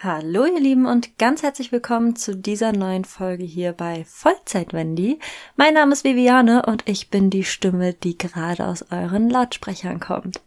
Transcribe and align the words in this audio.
Hallo 0.00 0.44
ihr 0.44 0.60
Lieben 0.60 0.84
und 0.84 1.16
ganz 1.16 1.42
herzlich 1.42 1.72
willkommen 1.72 2.16
zu 2.16 2.36
dieser 2.36 2.72
neuen 2.72 3.06
Folge 3.06 3.44
hier 3.44 3.72
bei 3.72 4.04
Vollzeit 4.04 4.74
Wendy. 4.74 5.18
Mein 5.56 5.72
Name 5.72 5.94
ist 5.94 6.04
Viviane 6.04 6.66
und 6.66 6.86
ich 6.86 7.08
bin 7.08 7.30
die 7.30 7.44
Stimme, 7.44 7.94
die 7.94 8.18
gerade 8.18 8.66
aus 8.66 8.84
euren 8.90 9.30
Lautsprechern 9.30 9.98
kommt. 9.98 10.42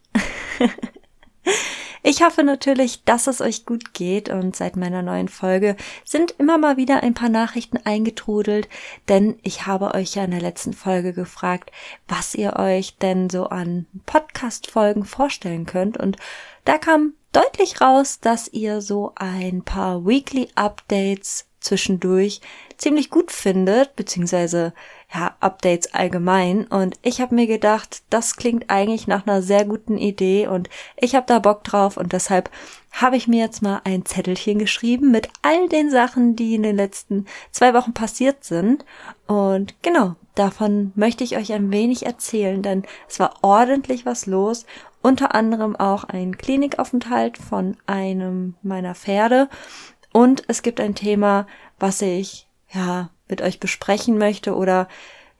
Ich 2.10 2.24
hoffe 2.24 2.42
natürlich, 2.42 3.04
dass 3.04 3.28
es 3.28 3.40
euch 3.40 3.66
gut 3.66 3.94
geht 3.94 4.30
und 4.30 4.56
seit 4.56 4.74
meiner 4.74 5.00
neuen 5.00 5.28
Folge 5.28 5.76
sind 6.04 6.32
immer 6.38 6.58
mal 6.58 6.76
wieder 6.76 7.04
ein 7.04 7.14
paar 7.14 7.28
Nachrichten 7.28 7.76
eingetrudelt, 7.84 8.68
denn 9.08 9.38
ich 9.44 9.68
habe 9.68 9.94
euch 9.94 10.16
ja 10.16 10.24
in 10.24 10.32
der 10.32 10.40
letzten 10.40 10.72
Folge 10.72 11.12
gefragt, 11.12 11.70
was 12.08 12.34
ihr 12.34 12.56
euch 12.56 12.96
denn 12.96 13.30
so 13.30 13.46
an 13.46 13.86
Podcast-Folgen 14.06 15.04
vorstellen 15.04 15.66
könnt. 15.66 15.98
Und 15.98 16.16
da 16.64 16.78
kam 16.78 17.14
deutlich 17.30 17.80
raus, 17.80 18.18
dass 18.18 18.48
ihr 18.48 18.80
so 18.80 19.12
ein 19.14 19.62
paar 19.62 20.04
Weekly 20.04 20.48
Updates 20.56 21.46
zwischendurch 21.60 22.40
ziemlich 22.76 23.10
gut 23.10 23.30
findet, 23.30 23.94
beziehungsweise 23.94 24.72
ja, 25.12 25.34
Updates 25.40 25.92
allgemein. 25.94 26.66
Und 26.66 26.98
ich 27.02 27.20
habe 27.20 27.34
mir 27.34 27.46
gedacht, 27.46 28.02
das 28.10 28.36
klingt 28.36 28.70
eigentlich 28.70 29.06
nach 29.06 29.26
einer 29.26 29.42
sehr 29.42 29.64
guten 29.64 29.98
Idee 29.98 30.46
und 30.46 30.68
ich 30.96 31.14
habe 31.14 31.26
da 31.26 31.38
Bock 31.38 31.64
drauf 31.64 31.96
und 31.96 32.12
deshalb 32.12 32.50
habe 32.92 33.16
ich 33.16 33.28
mir 33.28 33.40
jetzt 33.40 33.62
mal 33.62 33.80
ein 33.84 34.04
Zettelchen 34.04 34.58
geschrieben 34.58 35.10
mit 35.10 35.28
all 35.42 35.68
den 35.68 35.90
Sachen, 35.90 36.36
die 36.36 36.54
in 36.54 36.62
den 36.62 36.76
letzten 36.76 37.26
zwei 37.50 37.74
Wochen 37.74 37.92
passiert 37.92 38.44
sind. 38.44 38.84
Und 39.26 39.74
genau, 39.82 40.16
davon 40.34 40.92
möchte 40.94 41.24
ich 41.24 41.36
euch 41.36 41.52
ein 41.52 41.72
wenig 41.72 42.06
erzählen, 42.06 42.62
denn 42.62 42.84
es 43.08 43.20
war 43.20 43.34
ordentlich 43.42 44.06
was 44.06 44.26
los 44.26 44.66
unter 45.02 45.34
anderem 45.34 45.76
auch 45.76 46.04
ein 46.04 46.36
Klinikaufenthalt 46.36 47.38
von 47.38 47.76
einem 47.86 48.54
meiner 48.62 48.94
Pferde 48.94 49.48
und 50.12 50.44
es 50.48 50.62
gibt 50.62 50.80
ein 50.80 50.94
Thema, 50.94 51.46
was 51.78 52.02
ich 52.02 52.48
ja 52.72 53.10
mit 53.30 53.42
euch 53.42 53.60
besprechen 53.60 54.18
möchte 54.18 54.54
oder 54.54 54.88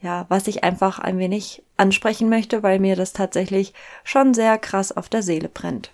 ja, 0.01 0.25
was 0.29 0.47
ich 0.47 0.65
einfach 0.65 0.99
ein 0.99 1.19
wenig 1.19 1.63
ansprechen 1.77 2.29
möchte, 2.29 2.63
weil 2.63 2.79
mir 2.79 2.97
das 2.97 3.13
tatsächlich 3.13 3.75
schon 4.03 4.33
sehr 4.33 4.59
krass 4.59 4.97
auf 4.97 5.09
der 5.09 5.23
Seele 5.23 5.49
brennt. 5.49 5.91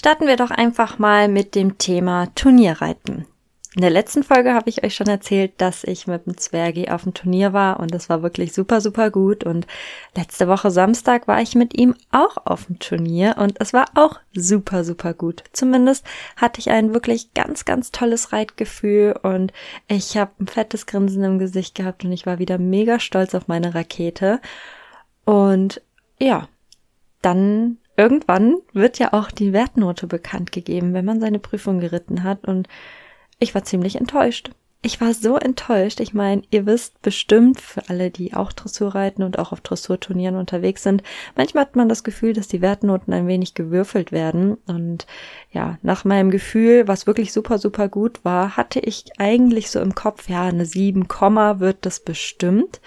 Starten 0.00 0.26
wir 0.26 0.36
doch 0.36 0.50
einfach 0.50 0.98
mal 0.98 1.28
mit 1.28 1.54
dem 1.54 1.76
Thema 1.76 2.28
Turnierreiten. 2.34 3.26
In 3.76 3.82
der 3.82 3.90
letzten 3.90 4.24
Folge 4.24 4.52
habe 4.52 4.68
ich 4.68 4.82
euch 4.82 4.96
schon 4.96 5.06
erzählt, 5.06 5.52
dass 5.58 5.84
ich 5.84 6.08
mit 6.08 6.26
dem 6.26 6.36
Zwergi 6.36 6.88
auf 6.88 7.04
dem 7.04 7.14
Turnier 7.14 7.52
war 7.52 7.78
und 7.78 7.94
es 7.94 8.08
war 8.08 8.20
wirklich 8.20 8.52
super, 8.52 8.80
super 8.80 9.12
gut. 9.12 9.44
Und 9.44 9.68
letzte 10.16 10.48
Woche 10.48 10.72
Samstag 10.72 11.28
war 11.28 11.40
ich 11.40 11.54
mit 11.54 11.78
ihm 11.78 11.94
auch 12.10 12.36
auf 12.46 12.66
dem 12.66 12.80
Turnier 12.80 13.36
und 13.38 13.60
es 13.60 13.72
war 13.72 13.84
auch 13.94 14.18
super, 14.34 14.82
super 14.82 15.14
gut. 15.14 15.44
Zumindest 15.52 16.04
hatte 16.36 16.58
ich 16.58 16.70
ein 16.70 16.94
wirklich 16.94 17.32
ganz, 17.32 17.64
ganz 17.64 17.92
tolles 17.92 18.32
Reitgefühl 18.32 19.16
und 19.22 19.52
ich 19.86 20.16
habe 20.16 20.32
ein 20.40 20.48
fettes 20.48 20.86
Grinsen 20.86 21.22
im 21.22 21.38
Gesicht 21.38 21.76
gehabt 21.76 22.04
und 22.04 22.10
ich 22.10 22.26
war 22.26 22.40
wieder 22.40 22.58
mega 22.58 22.98
stolz 22.98 23.36
auf 23.36 23.46
meine 23.46 23.76
Rakete. 23.76 24.40
Und 25.24 25.80
ja, 26.18 26.48
dann 27.22 27.78
irgendwann 27.96 28.56
wird 28.72 28.98
ja 28.98 29.12
auch 29.12 29.30
die 29.30 29.52
Wertnote 29.52 30.08
bekannt 30.08 30.50
gegeben, 30.50 30.92
wenn 30.92 31.04
man 31.04 31.20
seine 31.20 31.38
Prüfung 31.38 31.78
geritten 31.78 32.24
hat 32.24 32.48
und 32.48 32.66
ich 33.40 33.54
war 33.54 33.64
ziemlich 33.64 33.96
enttäuscht. 33.96 34.50
Ich 34.82 34.98
war 35.00 35.12
so 35.12 35.36
enttäuscht. 35.36 36.00
Ich 36.00 36.14
meine, 36.14 36.42
ihr 36.50 36.64
wisst 36.64 37.02
bestimmt, 37.02 37.60
für 37.60 37.90
alle, 37.90 38.10
die 38.10 38.32
auch 38.32 38.50
Dressur 38.50 38.94
reiten 38.94 39.22
und 39.22 39.38
auch 39.38 39.52
auf 39.52 39.60
Dressurturnieren 39.60 40.36
unterwegs 40.36 40.82
sind, 40.82 41.02
manchmal 41.36 41.64
hat 41.64 41.76
man 41.76 41.90
das 41.90 42.02
Gefühl, 42.02 42.32
dass 42.32 42.48
die 42.48 42.62
Wertnoten 42.62 43.12
ein 43.12 43.26
wenig 43.26 43.52
gewürfelt 43.52 44.10
werden. 44.10 44.56
Und 44.66 45.06
ja, 45.52 45.78
nach 45.82 46.06
meinem 46.06 46.30
Gefühl, 46.30 46.88
was 46.88 47.06
wirklich 47.06 47.32
super, 47.34 47.58
super 47.58 47.88
gut 47.88 48.24
war, 48.24 48.56
hatte 48.56 48.80
ich 48.80 49.04
eigentlich 49.18 49.70
so 49.70 49.80
im 49.80 49.94
Kopf, 49.94 50.30
ja, 50.30 50.44
eine 50.44 50.64
7, 50.64 51.06
wird 51.60 51.84
das 51.84 52.00
bestimmt. 52.00 52.80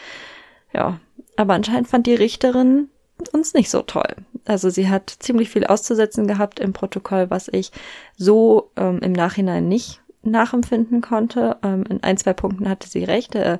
Ja, 0.74 1.00
aber 1.36 1.54
anscheinend 1.54 1.88
fand 1.88 2.08
die 2.08 2.16
Richterin 2.16 2.90
uns 3.32 3.54
nicht 3.54 3.70
so 3.70 3.84
toll. 3.84 4.16
Also 4.46 4.72
sie 4.72 4.90
hat 4.90 5.10
ziemlich 5.20 5.50
viel 5.50 5.66
auszusetzen 5.66 6.28
gehabt 6.28 6.60
im 6.60 6.74
Protokoll, 6.74 7.30
was 7.30 7.48
ich 7.48 7.72
so 8.18 8.72
ähm, 8.76 9.00
im 9.00 9.12
Nachhinein 9.12 9.68
nicht 9.68 10.03
nachempfinden 10.24 11.02
konnte. 11.02 11.58
Ähm, 11.64 11.84
in 11.90 12.04
ein, 12.04 12.18
zwei 12.18 12.34
Punkten 12.34 12.70
hatte 12.70 12.90
sie 12.90 13.04
recht. 13.04 13.34
Der 13.34 13.60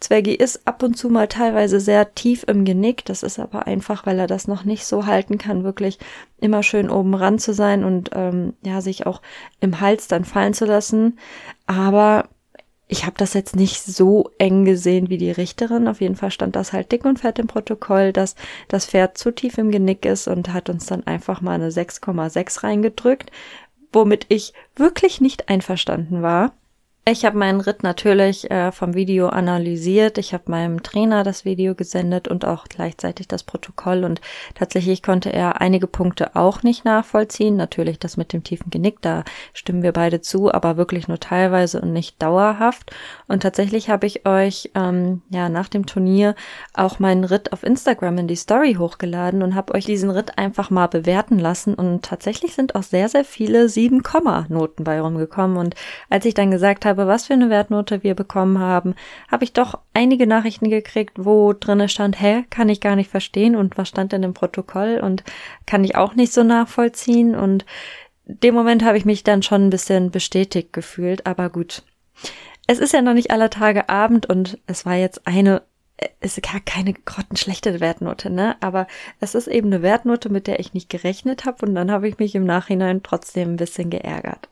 Zwergi 0.00 0.34
ist 0.34 0.66
ab 0.66 0.82
und 0.82 0.96
zu 0.96 1.10
mal 1.10 1.28
teilweise 1.28 1.78
sehr 1.78 2.14
tief 2.14 2.44
im 2.48 2.64
Genick. 2.64 3.04
Das 3.04 3.22
ist 3.22 3.38
aber 3.38 3.66
einfach, 3.66 4.06
weil 4.06 4.18
er 4.18 4.26
das 4.26 4.48
noch 4.48 4.64
nicht 4.64 4.86
so 4.86 5.06
halten 5.06 5.36
kann, 5.36 5.62
wirklich 5.62 5.98
immer 6.40 6.62
schön 6.62 6.88
oben 6.90 7.14
ran 7.14 7.38
zu 7.38 7.52
sein 7.52 7.84
und 7.84 8.10
ähm, 8.14 8.54
ja, 8.64 8.80
sich 8.80 9.06
auch 9.06 9.20
im 9.60 9.80
Hals 9.80 10.08
dann 10.08 10.24
fallen 10.24 10.54
zu 10.54 10.64
lassen. 10.64 11.18
Aber 11.66 12.28
ich 12.88 13.06
habe 13.06 13.14
das 13.16 13.34
jetzt 13.34 13.54
nicht 13.54 13.82
so 13.84 14.30
eng 14.38 14.64
gesehen 14.64 15.10
wie 15.10 15.18
die 15.18 15.30
Richterin. 15.30 15.86
Auf 15.86 16.00
jeden 16.00 16.16
Fall 16.16 16.32
stand 16.32 16.56
das 16.56 16.72
halt 16.72 16.90
dick 16.90 17.04
und 17.04 17.20
fett 17.20 17.38
im 17.38 17.46
Protokoll, 17.46 18.12
dass 18.12 18.34
das 18.66 18.86
Pferd 18.86 19.16
zu 19.16 19.30
tief 19.30 19.58
im 19.58 19.70
Genick 19.70 20.04
ist 20.04 20.26
und 20.26 20.52
hat 20.52 20.68
uns 20.68 20.86
dann 20.86 21.06
einfach 21.06 21.40
mal 21.40 21.52
eine 21.52 21.68
6,6 21.68 22.64
reingedrückt, 22.64 23.30
womit 23.92 24.26
ich 24.28 24.52
wirklich 24.76 25.20
nicht 25.20 25.48
einverstanden 25.48 26.22
war. 26.22 26.52
Ich 27.10 27.24
habe 27.24 27.36
meinen 27.36 27.60
Ritt 27.60 27.82
natürlich 27.82 28.48
äh, 28.52 28.70
vom 28.70 28.94
Video 28.94 29.30
analysiert. 29.30 30.16
Ich 30.16 30.32
habe 30.32 30.44
meinem 30.46 30.80
Trainer 30.84 31.24
das 31.24 31.44
Video 31.44 31.74
gesendet 31.74 32.28
und 32.28 32.44
auch 32.44 32.66
gleichzeitig 32.68 33.26
das 33.26 33.42
Protokoll. 33.42 34.04
Und 34.04 34.20
tatsächlich 34.54 35.02
konnte 35.02 35.32
er 35.32 35.60
einige 35.60 35.88
Punkte 35.88 36.36
auch 36.36 36.62
nicht 36.62 36.84
nachvollziehen. 36.84 37.56
Natürlich 37.56 37.98
das 37.98 38.16
mit 38.16 38.32
dem 38.32 38.44
tiefen 38.44 38.70
Genick, 38.70 39.02
da 39.02 39.24
stimmen 39.54 39.82
wir 39.82 39.90
beide 39.90 40.20
zu, 40.20 40.54
aber 40.54 40.76
wirklich 40.76 41.08
nur 41.08 41.18
teilweise 41.18 41.80
und 41.80 41.92
nicht 41.92 42.22
dauerhaft. 42.22 42.92
Und 43.26 43.42
tatsächlich 43.42 43.90
habe 43.90 44.06
ich 44.06 44.24
euch 44.24 44.70
ähm, 44.76 45.22
ja 45.30 45.48
nach 45.48 45.66
dem 45.66 45.86
Turnier 45.86 46.36
auch 46.74 47.00
meinen 47.00 47.24
Ritt 47.24 47.52
auf 47.52 47.64
Instagram 47.64 48.18
in 48.18 48.28
die 48.28 48.36
Story 48.36 48.74
hochgeladen 48.74 49.42
und 49.42 49.56
habe 49.56 49.74
euch 49.74 49.84
diesen 49.84 50.10
Ritt 50.10 50.38
einfach 50.38 50.70
mal 50.70 50.86
bewerten 50.86 51.40
lassen. 51.40 51.74
Und 51.74 52.04
tatsächlich 52.04 52.54
sind 52.54 52.76
auch 52.76 52.84
sehr, 52.84 53.08
sehr 53.08 53.24
viele 53.24 53.68
7 53.68 54.00
Noten 54.48 54.84
bei 54.84 55.00
rumgekommen. 55.00 55.56
Und 55.56 55.74
als 56.08 56.24
ich 56.24 56.34
dann 56.34 56.52
gesagt 56.52 56.84
habe, 56.84 56.99
habe, 57.00 57.10
was 57.10 57.26
für 57.26 57.34
eine 57.34 57.50
Wertnote 57.50 58.02
wir 58.02 58.14
bekommen 58.14 58.58
haben, 58.58 58.94
habe 59.30 59.44
ich 59.44 59.52
doch 59.52 59.78
einige 59.94 60.26
Nachrichten 60.26 60.70
gekriegt, 60.70 61.14
wo 61.16 61.52
drinne 61.52 61.88
stand, 61.88 62.20
hä, 62.20 62.44
kann 62.50 62.68
ich 62.68 62.80
gar 62.80 62.96
nicht 62.96 63.10
verstehen 63.10 63.56
und 63.56 63.78
was 63.78 63.88
stand 63.88 64.12
denn 64.12 64.22
im 64.22 64.34
Protokoll 64.34 65.00
und 65.02 65.24
kann 65.66 65.84
ich 65.84 65.96
auch 65.96 66.14
nicht 66.14 66.32
so 66.32 66.42
nachvollziehen 66.42 67.34
und 67.34 67.64
dem 68.24 68.54
Moment 68.54 68.84
habe 68.84 68.96
ich 68.96 69.04
mich 69.04 69.24
dann 69.24 69.42
schon 69.42 69.66
ein 69.66 69.70
bisschen 69.70 70.10
bestätigt 70.10 70.72
gefühlt, 70.72 71.26
aber 71.26 71.50
gut. 71.50 71.82
Es 72.66 72.78
ist 72.78 72.92
ja 72.92 73.02
noch 73.02 73.14
nicht 73.14 73.32
aller 73.32 73.50
Tage 73.50 73.88
Abend 73.88 74.26
und 74.26 74.58
es 74.66 74.86
war 74.86 74.94
jetzt 74.94 75.26
eine 75.26 75.62
es 76.20 76.38
ist 76.38 76.50
gar 76.50 76.60
keine 76.60 76.94
grottenschlechte 76.94 77.80
Wertnote, 77.80 78.30
ne? 78.30 78.56
Aber 78.60 78.86
es 79.20 79.34
ist 79.34 79.48
eben 79.48 79.68
eine 79.68 79.82
Wertnote, 79.82 80.30
mit 80.30 80.46
der 80.46 80.58
ich 80.58 80.72
nicht 80.72 80.88
gerechnet 80.88 81.44
habe 81.44 81.66
und 81.66 81.74
dann 81.74 81.90
habe 81.90 82.08
ich 82.08 82.18
mich 82.18 82.34
im 82.34 82.44
Nachhinein 82.44 83.02
trotzdem 83.02 83.52
ein 83.52 83.56
bisschen 83.56 83.90
geärgert. 83.90 84.48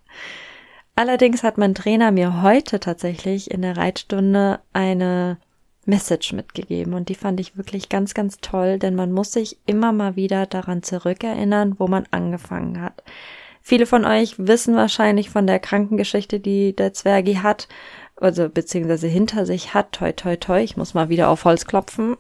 Allerdings 0.99 1.45
hat 1.45 1.59
mein 1.59 1.77
Trainer 1.77 2.11
mir 2.11 2.43
heute 2.43 2.81
tatsächlich 2.81 3.53
in 3.53 3.63
der 3.63 3.77
Reitstunde 3.77 4.59
eine 4.73 5.37
Message 5.85 6.33
mitgegeben 6.33 6.93
und 6.93 7.09
die 7.09 7.15
fand 7.15 7.39
ich 7.39 7.57
wirklich 7.57 7.89
ganz, 7.89 8.15
ganz 8.15 8.39
toll, 8.41 8.81
denn 8.81 8.97
man 8.97 9.13
muss 9.13 9.31
sich 9.31 9.59
immer 9.65 9.93
mal 9.93 10.17
wieder 10.17 10.47
daran 10.47 10.83
zurückerinnern, 10.83 11.77
wo 11.79 11.87
man 11.87 12.07
angefangen 12.11 12.83
hat. 12.83 13.05
Viele 13.63 13.87
von 13.87 14.05
euch 14.05 14.45
wissen 14.45 14.75
wahrscheinlich 14.75 15.31
von 15.31 15.47
der 15.47 15.61
Krankengeschichte, 15.61 16.41
die 16.41 16.75
der 16.75 16.93
Zwergi 16.95 17.35
hat, 17.35 17.69
also 18.17 18.49
beziehungsweise 18.49 19.07
hinter 19.07 19.47
sich 19.47 19.75
hat. 19.75 19.93
Toi, 19.93 20.11
toi, 20.11 20.35
toi. 20.35 20.61
Ich 20.61 20.77
muss 20.77 20.95
mal 20.95 21.09
wieder 21.09 21.29
auf 21.29 21.45
Holz 21.45 21.65
klopfen. 21.65 22.17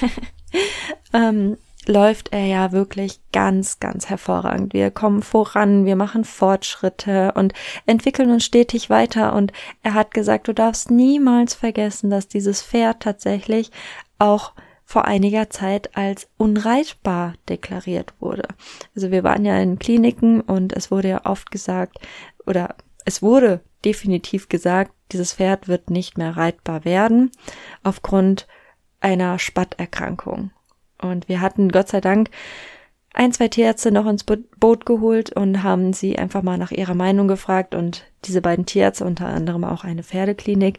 ähm, 1.12 1.56
läuft 1.86 2.32
er 2.32 2.46
ja 2.46 2.72
wirklich 2.72 3.20
ganz, 3.32 3.80
ganz 3.80 4.08
hervorragend. 4.08 4.72
Wir 4.72 4.90
kommen 4.90 5.22
voran, 5.22 5.84
wir 5.84 5.96
machen 5.96 6.24
Fortschritte 6.24 7.32
und 7.32 7.52
entwickeln 7.86 8.30
uns 8.30 8.44
stetig 8.44 8.88
weiter. 8.90 9.34
Und 9.34 9.52
er 9.82 9.94
hat 9.94 10.12
gesagt, 10.12 10.48
du 10.48 10.54
darfst 10.54 10.90
niemals 10.90 11.54
vergessen, 11.54 12.10
dass 12.10 12.28
dieses 12.28 12.62
Pferd 12.62 13.00
tatsächlich 13.00 13.70
auch 14.18 14.52
vor 14.84 15.06
einiger 15.06 15.48
Zeit 15.50 15.96
als 15.96 16.28
unreitbar 16.36 17.34
deklariert 17.48 18.12
wurde. 18.20 18.46
Also 18.94 19.10
wir 19.10 19.24
waren 19.24 19.44
ja 19.44 19.58
in 19.58 19.78
Kliniken 19.78 20.40
und 20.40 20.72
es 20.74 20.90
wurde 20.90 21.08
ja 21.08 21.24
oft 21.24 21.50
gesagt, 21.50 21.98
oder 22.46 22.76
es 23.04 23.22
wurde 23.22 23.60
definitiv 23.84 24.48
gesagt, 24.48 24.92
dieses 25.10 25.34
Pferd 25.34 25.66
wird 25.66 25.90
nicht 25.90 26.18
mehr 26.18 26.36
reitbar 26.36 26.84
werden 26.84 27.30
aufgrund 27.82 28.46
einer 29.00 29.38
Spatterkrankung. 29.38 30.50
Und 31.02 31.28
wir 31.28 31.40
hatten 31.40 31.70
Gott 31.70 31.88
sei 31.88 32.00
Dank 32.00 32.30
ein, 33.14 33.32
zwei 33.32 33.48
Tierärzte 33.48 33.92
noch 33.92 34.06
ins 34.06 34.24
Boot 34.24 34.86
geholt 34.86 35.32
und 35.36 35.62
haben 35.62 35.92
sie 35.92 36.18
einfach 36.18 36.42
mal 36.42 36.56
nach 36.56 36.70
ihrer 36.70 36.94
Meinung 36.94 37.28
gefragt. 37.28 37.74
Und 37.74 38.04
diese 38.24 38.40
beiden 38.40 38.66
Tierärzte, 38.66 39.04
unter 39.04 39.26
anderem 39.26 39.64
auch 39.64 39.84
eine 39.84 40.02
Pferdeklinik, 40.02 40.78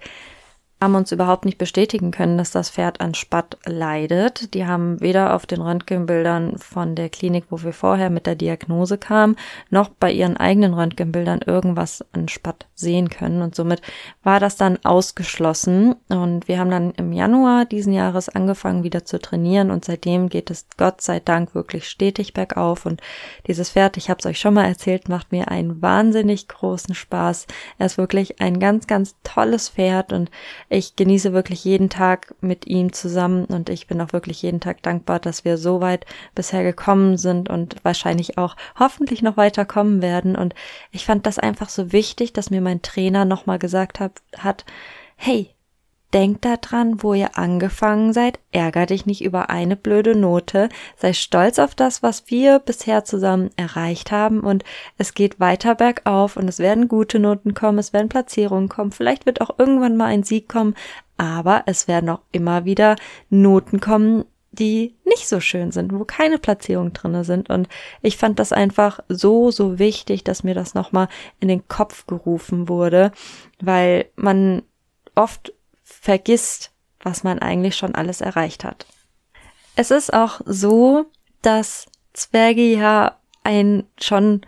haben 0.82 0.96
uns 0.96 1.14
überhaupt 1.14 1.46
nicht 1.46 1.58
bestätigen 1.58 2.12
können, 2.12 2.38
dass 2.38 2.52
das 2.52 2.70
Pferd 2.70 3.00
an 3.00 3.14
Spatt 3.14 3.58
leidet. 3.66 4.54
Die 4.54 4.66
haben 4.66 5.00
weder 5.00 5.34
auf 5.34 5.46
den 5.46 5.62
Röntgenbildern 5.62 6.58
von 6.58 6.96
der 6.96 7.08
Klinik, 7.08 7.46
wo 7.50 7.64
wir 7.64 7.72
vorher 7.72 8.10
mit 8.10 8.26
der 8.26 8.36
Diagnose 8.36 8.98
kamen, 8.98 9.38
noch 9.70 9.88
bei 9.88 10.12
ihren 10.12 10.36
eigenen 10.36 10.74
Röntgenbildern 10.74 11.40
irgendwas 11.46 12.04
an 12.12 12.28
Spatt 12.28 12.68
sehen 12.76 13.10
können. 13.10 13.42
Und 13.42 13.56
somit 13.56 13.82
war 14.24 14.42
das 14.42 14.58
dann 14.58 14.78
ausgeschlossen. 14.84 15.96
Und 16.10 16.50
wir 16.50 16.60
haben 16.60 16.72
dann 16.72 16.92
im 16.92 17.14
Januar 17.14 17.64
diesen 17.64 17.94
Jahres 17.94 18.28
angefangen 18.28 18.84
wieder 18.84 19.06
zu 19.06 19.20
trainieren 19.20 19.72
und 19.72 19.86
seitdem 19.86 20.28
geht 20.28 20.52
es 20.52 20.68
Gott 20.78 21.02
sei 21.02 21.22
Dank 21.22 21.56
wirklich 21.56 21.88
stetig 21.88 22.34
bergauf. 22.34 22.86
Und 22.86 23.02
dieses 23.48 23.70
Pferd, 23.72 23.96
ich 23.96 24.10
habe 24.10 24.20
es 24.20 24.26
euch 24.26 24.40
schon 24.40 24.56
mal 24.56 24.66
erzählt, 24.66 25.08
macht 25.08 25.32
mir 25.32 25.48
einen 25.48 25.82
wahnsinnig 25.82 26.50
großen 26.50 26.94
Spaß. 26.94 27.48
Er 27.78 27.86
ist 27.86 27.98
wirklich 27.98 28.42
ein 28.42 28.60
ganz, 28.60 28.88
ganz 28.88 29.16
tolles 29.24 29.70
Pferd 29.70 30.12
und 30.12 30.30
ich 30.74 30.96
genieße 30.96 31.34
wirklich 31.34 31.64
jeden 31.64 31.90
Tag 31.90 32.34
mit 32.42 32.68
ihm 32.68 32.94
zusammen 32.94 33.46
und 33.46 33.70
ich 33.70 33.88
bin 33.88 34.02
auch 34.02 34.12
wirklich 34.12 34.42
jeden 34.42 34.60
Tag 34.60 34.82
dankbar, 34.82 35.20
dass 35.20 35.46
wir 35.46 35.58
so 35.58 35.82
weit 35.82 36.06
bisher 36.34 36.64
gekommen 36.64 37.18
sind 37.18 37.50
und 37.50 37.76
wahrscheinlich 37.84 38.38
auch 38.38 38.56
hoffentlich 38.80 39.22
noch 39.22 39.38
weiter 39.38 39.66
kommen 39.66 40.02
werden. 40.02 40.36
Und 40.36 40.56
ich 40.92 41.06
fand 41.06 41.26
das 41.28 41.38
einfach 41.38 41.70
so 41.70 41.92
wichtig, 41.92 42.34
dass 42.34 42.50
mir 42.50 42.62
mein 42.62 42.82
Trainer 42.82 43.24
nochmal 43.24 43.60
gesagt 43.60 44.00
hat, 44.00 44.22
hat, 44.38 44.66
hey, 45.16 45.53
Denk 46.14 46.44
daran, 46.44 47.02
wo 47.02 47.16
ihr 47.16 47.40
angefangen 47.40 48.14
seid, 48.14 48.40
ärger 48.52 48.86
dich 48.86 49.08
nicht 49.08 49.24
über 49.24 49.50
eine 49.50 49.76
blöde 49.76 50.16
Note, 50.16 50.70
sei 50.96 51.14
stolz 51.14 51.58
auf 51.58 51.74
das, 51.74 52.04
was 52.04 52.30
wir 52.30 52.60
bisher 52.60 53.04
zusammen 53.04 53.50
erreicht 53.56 54.12
haben. 54.12 54.42
Und 54.42 54.64
es 55.00 55.16
geht 55.16 55.40
weiter 55.40 55.74
bergauf 55.74 56.38
und 56.38 56.48
es 56.48 56.60
werden 56.60 56.88
gute 56.88 57.18
Noten 57.18 57.56
kommen, 57.56 57.80
es 57.80 57.94
werden 57.94 58.10
Platzierungen 58.10 58.70
kommen, 58.70 58.92
vielleicht 58.92 59.26
wird 59.26 59.42
auch 59.42 59.58
irgendwann 59.58 59.98
mal 59.98 60.06
ein 60.06 60.22
Sieg 60.22 60.48
kommen, 60.48 60.76
aber 61.18 61.64
es 61.66 61.88
werden 61.88 62.10
auch 62.10 62.22
immer 62.32 62.64
wieder 62.64 62.96
Noten 63.32 63.80
kommen, 63.80 64.26
die 64.52 64.94
nicht 65.06 65.28
so 65.28 65.40
schön 65.40 65.72
sind, 65.72 65.92
wo 65.98 66.06
keine 66.06 66.38
Platzierungen 66.38 66.94
drinne 66.94 67.24
sind. 67.24 67.50
Und 67.50 67.68
ich 68.04 68.18
fand 68.18 68.38
das 68.38 68.54
einfach 68.54 69.00
so, 69.10 69.50
so 69.50 69.80
wichtig, 69.80 70.24
dass 70.24 70.44
mir 70.44 70.54
das 70.54 70.76
nochmal 70.76 71.08
in 71.40 71.48
den 71.48 71.68
Kopf 71.68 72.06
gerufen 72.06 72.70
wurde, 72.70 73.12
weil 73.60 74.06
man 74.16 74.62
oft 75.16 75.54
vergisst, 76.02 76.72
was 77.02 77.24
man 77.24 77.40
eigentlich 77.40 77.76
schon 77.76 77.96
alles 77.96 78.22
erreicht 78.22 78.64
hat. 78.64 78.86
Es 79.76 79.92
ist 79.92 80.14
auch 80.14 80.42
so, 80.46 81.06
dass 81.42 81.88
Zwerge 82.14 82.62
ja 82.62 83.18
ein 83.44 83.84
schon 84.00 84.42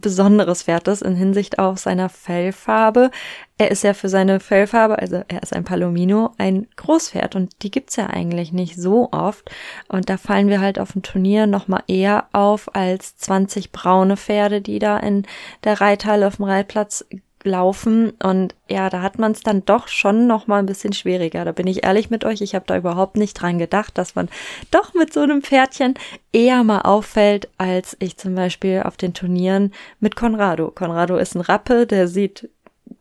besonderes 0.00 0.62
Pferd 0.62 0.88
ist 0.88 1.02
in 1.02 1.16
Hinsicht 1.16 1.58
auf 1.58 1.78
seiner 1.78 2.08
Fellfarbe. 2.08 3.10
Er 3.56 3.70
ist 3.70 3.82
ja 3.82 3.94
für 3.94 4.08
seine 4.08 4.40
Fellfarbe, 4.40 4.98
also 4.98 5.22
er 5.26 5.42
ist 5.42 5.52
ein 5.52 5.64
Palomino, 5.64 6.34
ein 6.38 6.68
Großpferd 6.76 7.34
und 7.34 7.62
die 7.62 7.70
gibt's 7.70 7.96
ja 7.96 8.06
eigentlich 8.06 8.52
nicht 8.52 8.76
so 8.76 9.10
oft. 9.10 9.50
Und 9.88 10.08
da 10.08 10.16
fallen 10.16 10.48
wir 10.48 10.60
halt 10.60 10.78
auf 10.78 10.92
dem 10.92 11.02
Turnier 11.02 11.46
nochmal 11.46 11.82
eher 11.88 12.28
auf 12.32 12.74
als 12.74 13.16
20 13.16 13.72
braune 13.72 14.16
Pferde, 14.16 14.60
die 14.60 14.78
da 14.78 14.98
in 14.98 15.26
der 15.64 15.80
Reithalle 15.80 16.26
auf 16.26 16.36
dem 16.36 16.44
Reitplatz 16.44 17.04
laufen 17.44 18.10
und 18.22 18.54
ja, 18.68 18.90
da 18.90 19.02
hat 19.02 19.18
man 19.18 19.32
es 19.32 19.40
dann 19.40 19.64
doch 19.64 19.88
schon 19.88 20.26
noch 20.26 20.46
mal 20.46 20.58
ein 20.58 20.66
bisschen 20.66 20.92
schwieriger. 20.92 21.44
Da 21.44 21.52
bin 21.52 21.66
ich 21.66 21.84
ehrlich 21.84 22.10
mit 22.10 22.24
euch, 22.24 22.40
ich 22.40 22.54
habe 22.54 22.64
da 22.66 22.76
überhaupt 22.76 23.16
nicht 23.16 23.34
dran 23.34 23.58
gedacht, 23.58 23.96
dass 23.96 24.14
man 24.14 24.28
doch 24.70 24.94
mit 24.94 25.12
so 25.12 25.20
einem 25.20 25.42
Pferdchen 25.42 25.94
eher 26.32 26.64
mal 26.64 26.80
auffällt, 26.80 27.48
als 27.58 27.96
ich 28.00 28.16
zum 28.16 28.34
Beispiel 28.34 28.82
auf 28.84 28.96
den 28.96 29.14
Turnieren 29.14 29.72
mit 30.00 30.16
Conrado. 30.16 30.70
Conrado 30.70 31.16
ist 31.16 31.34
ein 31.34 31.40
Rappe, 31.40 31.86
der 31.86 32.08
sieht 32.08 32.50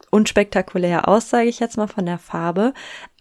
unspektakulär 0.10 1.08
aus, 1.08 1.30
sage 1.30 1.50
ich 1.50 1.60
jetzt 1.60 1.78
mal 1.78 1.88
von 1.88 2.06
der 2.06 2.18
Farbe. 2.18 2.74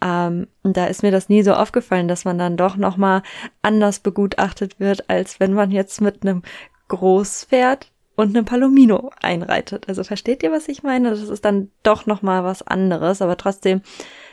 Ähm, 0.03 0.47
da 0.62 0.87
ist 0.87 1.03
mir 1.03 1.11
das 1.11 1.29
nie 1.29 1.43
so 1.43 1.55
aufgefallen, 1.55 2.09
dass 2.09 2.25
man 2.25 2.39
dann 2.39 2.57
doch 2.57 2.77
noch 2.77 2.97
mal 2.97 3.23
anders 3.62 4.01
begutachtet 4.01 4.79
wird, 4.79 5.09
als 5.11 5.41
wenn 5.41 5.53
man 5.53 5.71
jetzt 5.71 6.01
mit 6.01 6.23
einem 6.23 6.43
Großpferd 6.89 7.91
und 8.17 8.35
einem 8.35 8.45
Palomino 8.45 9.11
einreitet. 9.21 9.89
Also 9.89 10.03
versteht 10.03 10.43
ihr, 10.43 10.51
was 10.51 10.69
ich 10.69 10.83
meine? 10.83 11.11
Das 11.11 11.21
ist 11.21 11.45
dann 11.45 11.71
doch 11.83 12.07
noch 12.07 12.23
mal 12.23 12.43
was 12.45 12.63
anderes, 12.63 13.23
aber 13.23 13.37
trotzdem 13.37 13.83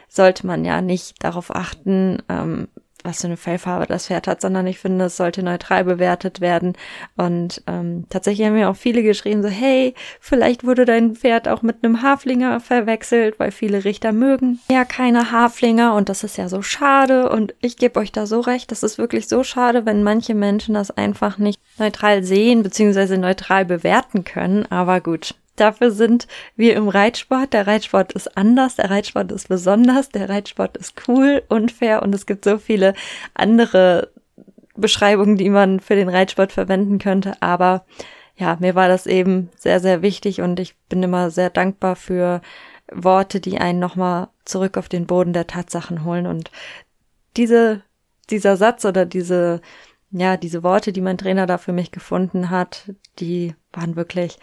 sollte 0.07 0.47
man 0.47 0.63
ja 0.65 0.81
nicht 0.81 1.23
darauf 1.23 1.53
achten, 1.53 2.21
ähm, 2.29 2.69
was 3.03 3.21
für 3.21 3.27
eine 3.27 3.37
Fellfarbe 3.37 3.85
das 3.87 4.07
Pferd 4.07 4.27
hat, 4.27 4.41
sondern 4.41 4.67
ich 4.67 4.79
finde, 4.79 5.05
es 5.05 5.17
sollte 5.17 5.43
neutral 5.43 5.83
bewertet 5.83 6.41
werden. 6.41 6.73
Und 7.15 7.61
ähm, 7.67 8.05
tatsächlich 8.09 8.47
haben 8.47 8.55
mir 8.55 8.69
auch 8.69 8.75
viele 8.75 9.03
geschrieben, 9.03 9.43
so, 9.43 9.49
hey, 9.49 9.93
vielleicht 10.19 10.65
wurde 10.65 10.85
dein 10.85 11.15
Pferd 11.15 11.47
auch 11.47 11.61
mit 11.61 11.83
einem 11.83 12.01
Haflinger 12.01 12.59
verwechselt, 12.59 13.39
weil 13.39 13.51
viele 13.51 13.83
Richter 13.83 14.11
mögen 14.11 14.59
ja 14.69 14.85
keine 14.85 15.31
Haflinger 15.31 15.95
und 15.95 16.09
das 16.09 16.23
ist 16.23 16.37
ja 16.37 16.49
so 16.49 16.61
schade. 16.61 17.29
Und 17.29 17.53
ich 17.61 17.77
gebe 17.77 17.99
euch 17.99 18.11
da 18.11 18.25
so 18.25 18.39
recht, 18.39 18.71
das 18.71 18.83
ist 18.83 18.97
wirklich 18.97 19.27
so 19.27 19.43
schade, 19.43 19.85
wenn 19.85 20.03
manche 20.03 20.33
Menschen 20.33 20.73
das 20.73 20.91
einfach 20.91 21.37
nicht 21.37 21.59
neutral 21.77 22.23
sehen 22.23 22.63
bzw. 22.63 23.17
neutral 23.17 23.65
bewerten 23.65 24.23
können. 24.23 24.65
Aber 24.71 25.01
gut, 25.01 25.35
Dafür 25.55 25.91
sind 25.91 26.27
wir 26.55 26.75
im 26.75 26.89
Reitsport. 26.89 27.53
Der 27.53 27.67
Reitsport 27.67 28.13
ist 28.13 28.37
anders, 28.37 28.75
der 28.75 28.89
Reitsport 28.89 29.31
ist 29.31 29.49
besonders, 29.49 30.09
der 30.09 30.29
Reitsport 30.29 30.77
ist 30.77 30.93
cool, 31.07 31.43
unfair 31.49 32.01
und 32.01 32.13
es 32.15 32.25
gibt 32.25 32.45
so 32.45 32.57
viele 32.57 32.93
andere 33.33 34.09
Beschreibungen, 34.75 35.37
die 35.37 35.49
man 35.49 35.79
für 35.79 35.95
den 35.95 36.09
Reitsport 36.09 36.51
verwenden 36.51 36.97
könnte. 36.97 37.33
Aber 37.41 37.85
ja, 38.35 38.57
mir 38.59 38.73
war 38.75 38.87
das 38.87 39.05
eben 39.05 39.49
sehr, 39.55 39.79
sehr 39.79 40.01
wichtig 40.01 40.41
und 40.41 40.59
ich 40.59 40.75
bin 40.89 41.03
immer 41.03 41.29
sehr 41.29 41.49
dankbar 41.49 41.95
für 41.95 42.41
Worte, 42.91 43.39
die 43.39 43.59
einen 43.59 43.79
nochmal 43.79 44.29
zurück 44.45 44.77
auf 44.77 44.89
den 44.89 45.05
Boden 45.05 45.33
der 45.33 45.47
Tatsachen 45.47 46.03
holen. 46.03 46.25
Und 46.25 46.51
diese, 47.37 47.81
dieser 48.29 48.57
Satz 48.57 48.85
oder 48.85 49.05
diese, 49.05 49.61
ja, 50.11 50.37
diese 50.37 50.63
Worte, 50.63 50.91
die 50.91 51.01
mein 51.01 51.17
Trainer 51.17 51.45
da 51.45 51.57
für 51.57 51.73
mich 51.73 51.91
gefunden 51.91 52.49
hat, 52.49 52.91
die 53.19 53.55
waren 53.71 53.95
wirklich 53.95 54.39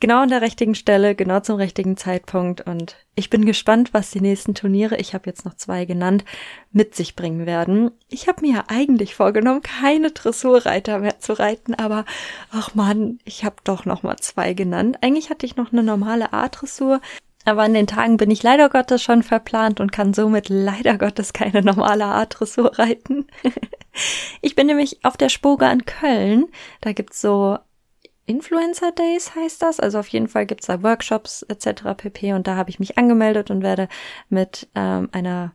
genau 0.00 0.22
an 0.22 0.28
der 0.28 0.42
richtigen 0.42 0.74
Stelle, 0.74 1.14
genau 1.14 1.40
zum 1.40 1.56
richtigen 1.56 1.96
Zeitpunkt. 1.96 2.62
Und 2.62 2.96
ich 3.14 3.30
bin 3.30 3.44
gespannt, 3.44 3.94
was 3.94 4.10
die 4.10 4.20
nächsten 4.20 4.54
Turniere, 4.54 4.96
ich 4.96 5.14
habe 5.14 5.28
jetzt 5.28 5.44
noch 5.44 5.54
zwei 5.54 5.84
genannt, 5.84 6.24
mit 6.72 6.94
sich 6.94 7.16
bringen 7.16 7.46
werden. 7.46 7.90
Ich 8.08 8.28
habe 8.28 8.42
mir 8.42 8.54
ja 8.54 8.64
eigentlich 8.68 9.14
vorgenommen, 9.14 9.62
keine 9.62 10.10
Dressurreiter 10.10 10.98
mehr 10.98 11.20
zu 11.20 11.38
reiten, 11.38 11.74
aber 11.74 12.04
ach 12.50 12.74
man, 12.74 13.18
ich 13.24 13.44
habe 13.44 13.56
doch 13.64 13.84
noch 13.84 14.02
mal 14.02 14.16
zwei 14.16 14.54
genannt. 14.54 14.98
Eigentlich 15.00 15.30
hatte 15.30 15.46
ich 15.46 15.56
noch 15.56 15.72
eine 15.72 15.82
normale 15.82 16.32
A-Dressur. 16.32 17.00
Aber 17.46 17.62
an 17.62 17.74
den 17.74 17.86
Tagen 17.86 18.16
bin 18.16 18.30
ich 18.30 18.42
leider 18.42 18.70
Gottes 18.70 19.02
schon 19.02 19.22
verplant 19.22 19.78
und 19.78 19.92
kann 19.92 20.14
somit 20.14 20.48
leider 20.48 20.96
Gottes 20.96 21.34
keine 21.34 21.60
normale 21.62 22.06
A-Dressur 22.06 22.78
reiten. 22.78 23.26
ich 24.40 24.54
bin 24.54 24.66
nämlich 24.66 25.04
auf 25.04 25.18
der 25.18 25.28
Spoga 25.28 25.70
in 25.70 25.84
Köln. 25.84 26.46
Da 26.80 26.92
gibt's 26.92 27.20
so 27.20 27.58
Influencer 28.26 28.92
Days 28.92 29.34
heißt 29.34 29.62
das. 29.62 29.80
Also 29.80 29.98
auf 29.98 30.08
jeden 30.08 30.28
Fall 30.28 30.46
gibt's 30.46 30.66
da 30.66 30.82
Workshops 30.82 31.42
etc. 31.42 31.94
pp. 31.96 32.32
Und 32.32 32.46
da 32.46 32.56
habe 32.56 32.70
ich 32.70 32.78
mich 32.78 32.96
angemeldet 32.98 33.50
und 33.50 33.62
werde 33.62 33.88
mit 34.28 34.68
ähm, 34.74 35.08
einer 35.12 35.52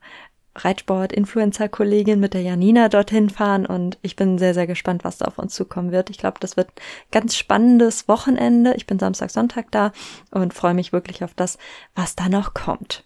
Reitsport-Influencer-Kollegin, 0.56 2.20
mit 2.20 2.34
der 2.34 2.42
Janina 2.42 2.90
dorthin 2.90 3.30
fahren. 3.30 3.66
Und 3.66 3.98
ich 4.02 4.16
bin 4.16 4.38
sehr, 4.38 4.54
sehr 4.54 4.68
gespannt, 4.68 5.04
was 5.04 5.18
da 5.18 5.26
auf 5.26 5.40
uns 5.40 5.54
zukommen 5.54 5.92
wird. 5.92 6.10
Ich 6.10 6.18
glaube, 6.18 6.38
das 6.40 6.58
wird 6.58 6.70
ganz 7.12 7.36
spannendes 7.36 8.08
Wochenende. 8.08 8.74
Ich 8.76 8.86
bin 8.86 9.00
Samstag, 9.00 9.32
Sonntag 9.32 9.72
da 9.72 9.92
und 10.32 10.54
freue 10.54 10.74
mich 10.74 10.94
wirklich 10.94 11.24
auf 11.24 11.34
das, 11.34 11.58
was 11.96 12.16
da 12.16 12.30
noch 12.30 12.54
kommt. 12.54 13.04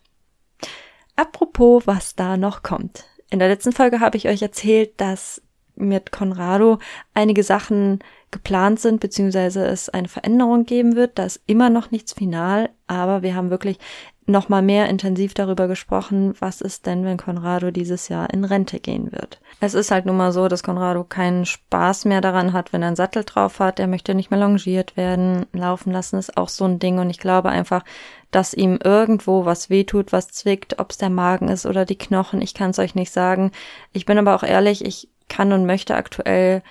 Apropos, 1.15 1.85
was 1.85 2.15
da 2.15 2.37
noch 2.37 2.63
kommt. 2.63 3.05
In 3.29 3.39
der 3.39 3.47
letzten 3.47 3.71
Folge 3.71 3.99
habe 3.99 4.17
ich 4.17 4.27
euch 4.27 4.41
erzählt, 4.41 4.99
dass 4.99 5.41
mit 5.75 6.11
Conrado 6.11 6.79
einige 7.13 7.43
Sachen 7.43 7.99
geplant 8.33 8.81
sind, 8.81 8.99
beziehungsweise 8.99 9.65
es 9.65 9.87
eine 9.87 10.09
Veränderung 10.09 10.65
geben 10.65 10.97
wird. 10.97 11.17
Da 11.17 11.23
ist 11.23 11.41
immer 11.45 11.69
noch 11.69 11.91
nichts 11.91 12.11
final, 12.11 12.69
aber 12.87 13.21
wir 13.21 13.35
haben 13.35 13.49
wirklich 13.49 13.79
noch 14.25 14.47
mal 14.49 14.61
mehr 14.61 14.87
intensiv 14.89 15.33
darüber 15.33 15.67
gesprochen, 15.67 16.33
was 16.39 16.61
ist 16.61 16.85
denn, 16.85 17.03
wenn 17.03 17.17
Conrado 17.17 17.71
dieses 17.71 18.07
Jahr 18.07 18.33
in 18.33 18.45
Rente 18.45 18.79
gehen 18.79 19.11
wird. 19.11 19.41
Es 19.59 19.73
ist 19.73 19.91
halt 19.91 20.05
nun 20.05 20.17
mal 20.17 20.31
so, 20.31 20.47
dass 20.47 20.63
Conrado 20.63 21.03
keinen 21.03 21.45
Spaß 21.45 22.05
mehr 22.05 22.21
daran 22.21 22.53
hat, 22.53 22.71
wenn 22.71 22.81
er 22.81 22.87
einen 22.87 22.95
Sattel 22.95 23.23
drauf 23.23 23.59
hat. 23.59 23.79
Er 23.79 23.87
möchte 23.87 24.15
nicht 24.15 24.31
mehr 24.31 24.39
longiert 24.39 24.95
werden. 24.95 25.45
Laufen 25.51 25.91
lassen 25.91 26.17
ist 26.17 26.37
auch 26.37 26.49
so 26.49 26.65
ein 26.65 26.79
Ding. 26.79 26.99
Und 26.99 27.09
ich 27.09 27.19
glaube 27.19 27.49
einfach, 27.49 27.83
dass 28.31 28.53
ihm 28.53 28.79
irgendwo 28.83 29.45
was 29.45 29.69
wehtut, 29.69 30.11
was 30.11 30.29
zwickt, 30.29 30.79
ob 30.79 30.91
es 30.91 30.97
der 30.97 31.09
Magen 31.09 31.49
ist 31.49 31.65
oder 31.65 31.85
die 31.85 31.97
Knochen. 31.97 32.41
Ich 32.41 32.53
kann 32.53 32.71
es 32.71 32.79
euch 32.79 32.95
nicht 32.95 33.11
sagen. 33.11 33.51
Ich 33.91 34.05
bin 34.05 34.17
aber 34.17 34.35
auch 34.35 34.43
ehrlich, 34.43 34.85
ich 34.85 35.09
kann 35.27 35.51
und 35.51 35.65
möchte 35.65 35.95
aktuell 35.95 36.61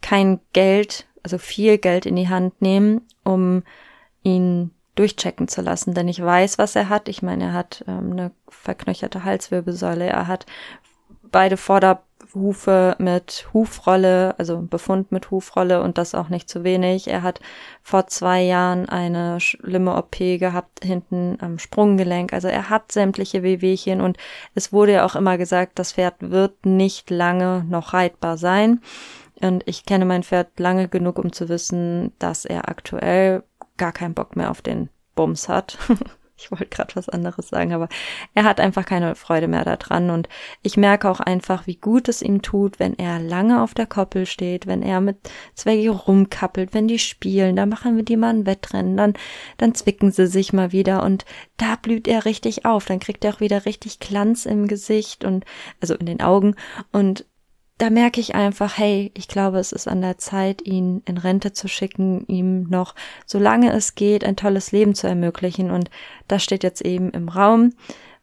kein 0.00 0.40
Geld 0.52 1.08
also 1.28 1.38
viel 1.38 1.78
Geld 1.78 2.06
in 2.06 2.16
die 2.16 2.28
Hand 2.28 2.60
nehmen, 2.62 3.02
um 3.22 3.62
ihn 4.22 4.70
durchchecken 4.94 5.46
zu 5.46 5.60
lassen, 5.60 5.94
denn 5.94 6.08
ich 6.08 6.22
weiß, 6.22 6.58
was 6.58 6.74
er 6.74 6.88
hat. 6.88 7.08
Ich 7.08 7.22
meine, 7.22 7.44
er 7.44 7.52
hat 7.52 7.84
ähm, 7.86 8.12
eine 8.12 8.30
verknöcherte 8.48 9.24
Halswirbelsäule, 9.24 10.06
er 10.06 10.26
hat 10.26 10.46
beide 11.30 11.56
Vorder 11.56 12.02
Hufe 12.34 12.96
mit 12.98 13.48
Hufrolle, 13.52 14.34
also 14.38 14.58
Befund 14.60 15.12
mit 15.12 15.30
Hufrolle 15.30 15.82
und 15.82 15.98
das 15.98 16.14
auch 16.14 16.28
nicht 16.28 16.48
zu 16.48 16.64
wenig. 16.64 17.08
Er 17.08 17.22
hat 17.22 17.40
vor 17.82 18.06
zwei 18.06 18.42
Jahren 18.42 18.88
eine 18.88 19.40
schlimme 19.40 19.96
OP 19.96 20.18
gehabt 20.18 20.84
hinten 20.84 21.38
am 21.40 21.58
Sprunggelenk. 21.58 22.32
Also 22.32 22.48
er 22.48 22.68
hat 22.70 22.92
sämtliche 22.92 23.42
Wehwehchen 23.42 24.00
und 24.00 24.18
es 24.54 24.72
wurde 24.72 24.92
ja 24.92 25.06
auch 25.06 25.14
immer 25.14 25.38
gesagt, 25.38 25.78
das 25.78 25.92
Pferd 25.92 26.16
wird 26.18 26.66
nicht 26.66 27.08
lange 27.10 27.64
noch 27.68 27.94
reitbar 27.94 28.36
sein. 28.36 28.80
Und 29.40 29.62
ich 29.66 29.86
kenne 29.86 30.04
mein 30.04 30.22
Pferd 30.22 30.58
lange 30.58 30.88
genug, 30.88 31.18
um 31.18 31.32
zu 31.32 31.48
wissen, 31.48 32.12
dass 32.18 32.44
er 32.44 32.68
aktuell 32.68 33.42
gar 33.76 33.92
keinen 33.92 34.14
Bock 34.14 34.36
mehr 34.36 34.50
auf 34.50 34.62
den 34.62 34.88
Bums 35.14 35.48
hat. 35.48 35.78
ich 36.38 36.50
wollte 36.52 36.66
gerade 36.66 36.94
was 36.94 37.08
anderes 37.08 37.48
sagen, 37.48 37.72
aber 37.72 37.88
er 38.34 38.44
hat 38.44 38.60
einfach 38.60 38.86
keine 38.86 39.14
Freude 39.16 39.48
mehr 39.48 39.64
daran 39.64 40.10
und 40.10 40.28
ich 40.62 40.76
merke 40.76 41.10
auch 41.10 41.20
einfach, 41.20 41.66
wie 41.66 41.76
gut 41.76 42.08
es 42.08 42.22
ihm 42.22 42.42
tut, 42.42 42.78
wenn 42.78 42.96
er 42.96 43.18
lange 43.18 43.62
auf 43.62 43.74
der 43.74 43.86
Koppel 43.86 44.24
steht, 44.24 44.66
wenn 44.66 44.82
er 44.82 45.00
mit 45.00 45.16
Zwecki 45.54 45.88
rumkappelt, 45.88 46.74
wenn 46.74 46.86
die 46.86 47.00
spielen, 47.00 47.56
dann 47.56 47.68
machen 47.68 47.96
wir 47.96 48.04
die 48.04 48.16
mal 48.16 48.30
ein 48.30 48.46
Wettrennen, 48.46 48.96
dann, 48.96 49.14
dann 49.56 49.74
zwicken 49.74 50.12
sie 50.12 50.28
sich 50.28 50.52
mal 50.52 50.70
wieder 50.70 51.02
und 51.02 51.24
da 51.56 51.74
blüht 51.76 52.06
er 52.06 52.24
richtig 52.24 52.64
auf, 52.64 52.86
dann 52.86 53.00
kriegt 53.00 53.24
er 53.24 53.34
auch 53.34 53.40
wieder 53.40 53.66
richtig 53.66 53.98
Glanz 53.98 54.46
im 54.46 54.68
Gesicht 54.68 55.24
und, 55.24 55.44
also 55.80 55.94
in 55.94 56.06
den 56.06 56.20
Augen. 56.20 56.54
Und 56.92 57.26
da 57.78 57.90
merke 57.90 58.20
ich 58.20 58.34
einfach, 58.34 58.76
hey, 58.76 59.12
ich 59.14 59.28
glaube, 59.28 59.58
es 59.58 59.70
ist 59.72 59.86
an 59.86 60.02
der 60.02 60.18
Zeit, 60.18 60.66
ihn 60.66 61.02
in 61.06 61.16
Rente 61.16 61.52
zu 61.52 61.68
schicken, 61.68 62.24
ihm 62.26 62.64
noch, 62.64 62.94
solange 63.24 63.72
es 63.72 63.94
geht, 63.94 64.24
ein 64.24 64.36
tolles 64.36 64.72
Leben 64.72 64.96
zu 64.96 65.06
ermöglichen. 65.06 65.70
Und 65.70 65.88
das 66.26 66.42
steht 66.42 66.64
jetzt 66.64 66.82
eben 66.82 67.10
im 67.10 67.28
Raum. 67.28 67.72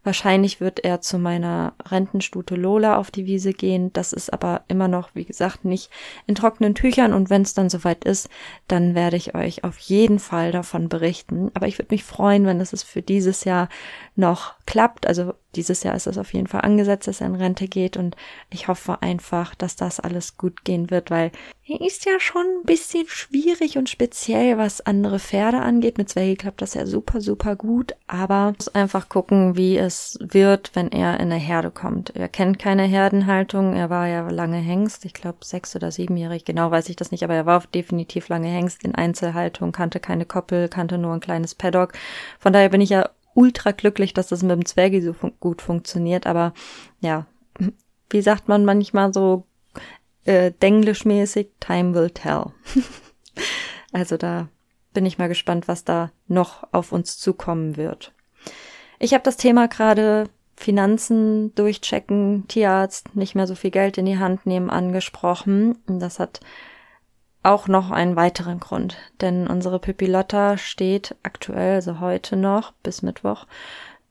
Wahrscheinlich 0.05 0.61
wird 0.61 0.81
er 0.83 1.01
zu 1.01 1.17
meiner 1.17 1.73
Rentenstute 1.83 2.55
Lola 2.55 2.97
auf 2.97 3.09
die 3.09 3.25
Wiese 3.25 3.53
gehen. 3.53 3.91
Das 3.93 4.13
ist 4.13 4.31
aber 4.31 4.61
immer 4.67 4.87
noch, 4.87 5.09
wie 5.15 5.25
gesagt, 5.25 5.65
nicht 5.65 5.89
in 6.27 6.35
trockenen 6.35 6.75
Tüchern. 6.75 7.11
Und 7.11 7.31
wenn 7.31 7.41
es 7.41 7.55
dann 7.55 7.71
soweit 7.71 8.05
ist, 8.05 8.29
dann 8.67 8.93
werde 8.93 9.17
ich 9.17 9.33
euch 9.33 9.63
auf 9.63 9.79
jeden 9.79 10.19
Fall 10.19 10.51
davon 10.51 10.89
berichten. 10.89 11.49
Aber 11.55 11.67
ich 11.67 11.79
würde 11.79 11.91
mich 11.95 12.03
freuen, 12.03 12.45
wenn 12.45 12.61
es 12.61 12.83
für 12.83 13.01
dieses 13.01 13.45
Jahr 13.45 13.67
noch 14.15 14.53
klappt. 14.67 15.07
Also 15.07 15.33
dieses 15.55 15.83
Jahr 15.83 15.95
ist 15.95 16.07
es 16.07 16.17
auf 16.17 16.33
jeden 16.33 16.47
Fall 16.47 16.61
angesetzt, 16.61 17.07
dass 17.07 17.21
er 17.21 17.27
in 17.27 17.35
Rente 17.35 17.67
geht 17.67 17.97
und 17.97 18.15
ich 18.49 18.67
hoffe 18.67 19.01
einfach, 19.01 19.55
dass 19.55 19.75
das 19.75 19.99
alles 19.99 20.37
gut 20.37 20.63
gehen 20.63 20.91
wird, 20.91 21.11
weil 21.11 21.31
er 21.67 21.81
ist 21.81 22.05
ja 22.05 22.19
schon 22.19 22.45
ein 22.45 22.65
bisschen 22.65 23.07
schwierig 23.07 23.77
und 23.77 23.89
speziell, 23.89 24.59
was 24.59 24.81
andere 24.81 25.17
Pferde 25.17 25.61
angeht. 25.61 25.97
Mit 25.97 26.09
Zwergi 26.09 26.35
klappt 26.35 26.61
das 26.61 26.75
ja 26.75 26.85
super, 26.85 27.21
super 27.21 27.55
gut, 27.55 27.95
aber 28.05 28.53
muss 28.55 28.67
einfach 28.69 29.09
gucken, 29.09 29.57
wie 29.57 29.77
es 29.77 30.19
wird, 30.21 30.71
wenn 30.75 30.91
er 30.91 31.15
in 31.15 31.31
eine 31.31 31.35
Herde 31.35 31.71
kommt. 31.71 32.15
Er 32.15 32.29
kennt 32.29 32.59
keine 32.59 32.83
Herdenhaltung, 32.83 33.73
er 33.73 33.89
war 33.89 34.07
ja 34.07 34.29
lange 34.29 34.57
Hengst, 34.57 35.05
ich 35.05 35.13
glaube 35.13 35.39
sechs 35.41 35.75
oder 35.75 35.91
siebenjährig, 35.91 36.45
genau 36.45 36.69
weiß 36.69 36.87
ich 36.89 36.97
das 36.97 37.11
nicht, 37.11 37.23
aber 37.23 37.33
er 37.33 37.47
war 37.47 37.63
definitiv 37.73 38.29
lange 38.29 38.47
Hengst 38.47 38.83
in 38.83 38.93
Einzelhaltung, 38.93 39.71
kannte 39.71 39.99
keine 39.99 40.25
Koppel, 40.25 40.69
kannte 40.69 40.99
nur 40.99 41.13
ein 41.13 41.19
kleines 41.19 41.55
Paddock. 41.55 41.93
Von 42.39 42.53
daher 42.53 42.69
bin 42.69 42.81
ich 42.81 42.89
ja 42.89 43.09
ultra 43.35 43.71
glücklich, 43.71 44.13
dass 44.13 44.27
das 44.27 44.41
mit 44.41 44.51
dem 44.51 44.65
Zwergi 44.65 45.01
so 45.01 45.13
fun 45.13 45.33
gut 45.39 45.61
funktioniert, 45.61 46.25
aber 46.25 46.53
ja, 47.01 47.27
wie 48.09 48.21
sagt 48.21 48.47
man 48.47 48.65
manchmal 48.65 49.13
so 49.13 49.45
äh, 50.23 50.51
denglischmäßig, 50.61 51.49
time 51.59 51.93
will 51.93 52.09
tell. 52.09 52.45
also 53.91 54.17
da 54.17 54.47
bin 54.93 55.05
ich 55.05 55.17
mal 55.17 55.27
gespannt, 55.27 55.67
was 55.67 55.83
da 55.83 56.11
noch 56.27 56.67
auf 56.71 56.91
uns 56.91 57.17
zukommen 57.19 57.77
wird. 57.77 58.13
Ich 58.97 59.13
habe 59.13 59.23
das 59.23 59.37
Thema 59.37 59.67
gerade 59.67 60.29
Finanzen 60.55 61.53
durchchecken, 61.55 62.47
Tierarzt, 62.47 63.15
nicht 63.15 63.35
mehr 63.35 63.45
so 63.45 63.55
viel 63.55 63.71
Geld 63.71 63.97
in 63.97 64.05
die 64.05 64.17
Hand 64.17 64.45
nehmen 64.45 64.69
angesprochen. 64.69 65.77
Das 65.85 66.19
hat 66.19 66.39
auch 67.45 67.67
noch 67.67 67.91
einen 67.91 68.15
weiteren 68.15 68.59
Grund, 68.59 68.97
denn 69.21 69.47
unsere 69.47 69.79
Pipilotta 69.79 70.57
steht 70.57 71.15
aktuell, 71.23 71.75
also 71.75 71.99
heute 71.99 72.35
noch 72.35 72.71
bis 72.83 73.01
Mittwoch, 73.01 73.45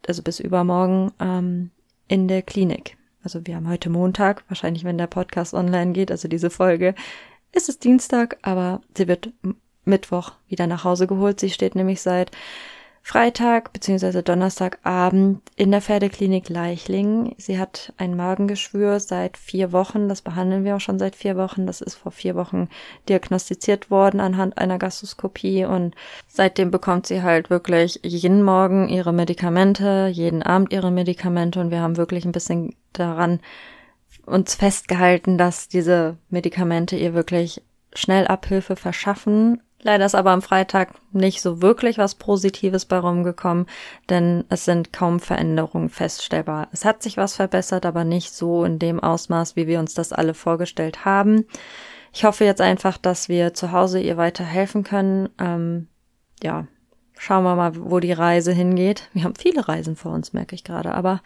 also 0.06 0.22
bis 0.22 0.40
übermorgen 0.40 1.12
ähm, 1.20 1.70
in 2.08 2.28
der 2.28 2.42
Klinik. 2.42 2.96
Also 3.22 3.46
wir 3.46 3.56
haben 3.56 3.68
heute 3.68 3.90
Montag, 3.90 4.44
wahrscheinlich 4.48 4.84
wenn 4.84 4.98
der 4.98 5.06
Podcast 5.06 5.54
online 5.54 5.92
geht, 5.92 6.10
also 6.10 6.28
diese 6.28 6.50
Folge, 6.50 6.94
ist 7.52 7.68
es 7.68 7.78
Dienstag, 7.78 8.38
aber 8.42 8.80
sie 8.96 9.08
wird 9.08 9.30
Mittwoch 9.84 10.32
wieder 10.48 10.66
nach 10.66 10.84
Hause 10.84 11.06
geholt. 11.06 11.40
Sie 11.40 11.50
steht 11.50 11.74
nämlich 11.74 12.00
seit 12.02 12.30
Freitag 13.06 13.70
bzw. 13.74 14.22
Donnerstagabend 14.22 15.42
in 15.56 15.70
der 15.70 15.82
Pferdeklinik 15.82 16.48
Leichling. 16.48 17.34
Sie 17.36 17.58
hat 17.58 17.92
ein 17.98 18.16
Magengeschwür 18.16 18.98
seit 18.98 19.36
vier 19.36 19.72
Wochen. 19.72 20.08
Das 20.08 20.22
behandeln 20.22 20.64
wir 20.64 20.74
auch 20.74 20.80
schon 20.80 20.98
seit 20.98 21.14
vier 21.14 21.36
Wochen. 21.36 21.66
Das 21.66 21.82
ist 21.82 21.96
vor 21.96 22.12
vier 22.12 22.34
Wochen 22.34 22.70
diagnostiziert 23.10 23.90
worden 23.90 24.20
anhand 24.20 24.56
einer 24.56 24.78
Gastroskopie 24.78 25.66
und 25.66 25.94
seitdem 26.28 26.70
bekommt 26.70 27.06
sie 27.06 27.22
halt 27.22 27.50
wirklich 27.50 28.00
jeden 28.02 28.42
Morgen 28.42 28.88
ihre 28.88 29.12
Medikamente, 29.12 30.08
jeden 30.10 30.42
Abend 30.42 30.72
ihre 30.72 30.90
Medikamente 30.90 31.60
und 31.60 31.70
wir 31.70 31.82
haben 31.82 31.98
wirklich 31.98 32.24
ein 32.24 32.32
bisschen 32.32 32.74
daran 32.94 33.40
uns 34.24 34.54
festgehalten, 34.54 35.36
dass 35.36 35.68
diese 35.68 36.16
Medikamente 36.30 36.96
ihr 36.96 37.12
wirklich 37.12 37.60
schnell 37.94 38.26
Abhilfe 38.26 38.76
verschaffen, 38.76 39.60
Leider 39.84 40.06
ist 40.06 40.14
aber 40.14 40.30
am 40.30 40.40
Freitag 40.40 40.94
nicht 41.12 41.42
so 41.42 41.60
wirklich 41.60 41.98
was 41.98 42.14
Positives 42.14 42.86
bei 42.86 42.98
rumgekommen, 42.98 43.66
denn 44.08 44.44
es 44.48 44.64
sind 44.64 44.94
kaum 44.94 45.20
Veränderungen 45.20 45.90
feststellbar. 45.90 46.68
Es 46.72 46.86
hat 46.86 47.02
sich 47.02 47.18
was 47.18 47.36
verbessert, 47.36 47.84
aber 47.84 48.02
nicht 48.02 48.32
so 48.32 48.64
in 48.64 48.78
dem 48.78 48.98
Ausmaß, 48.98 49.56
wie 49.56 49.66
wir 49.66 49.78
uns 49.78 49.92
das 49.92 50.14
alle 50.14 50.32
vorgestellt 50.32 51.04
haben. 51.04 51.44
Ich 52.14 52.24
hoffe 52.24 52.46
jetzt 52.46 52.62
einfach, 52.62 52.96
dass 52.96 53.28
wir 53.28 53.52
zu 53.52 53.72
Hause 53.72 54.00
ihr 54.00 54.16
weiter 54.16 54.44
helfen 54.44 54.84
können. 54.84 55.28
Ähm, 55.38 55.88
ja, 56.42 56.66
schauen 57.16 57.44
wir 57.44 57.54
mal, 57.54 57.72
wo 57.76 58.00
die 58.00 58.12
Reise 58.12 58.52
hingeht. 58.52 59.08
Wir 59.12 59.24
haben 59.24 59.34
viele 59.36 59.66
Reisen 59.68 59.96
vor 59.96 60.12
uns, 60.12 60.32
merke 60.32 60.54
ich 60.54 60.64
gerade, 60.64 60.94
aber 60.94 61.20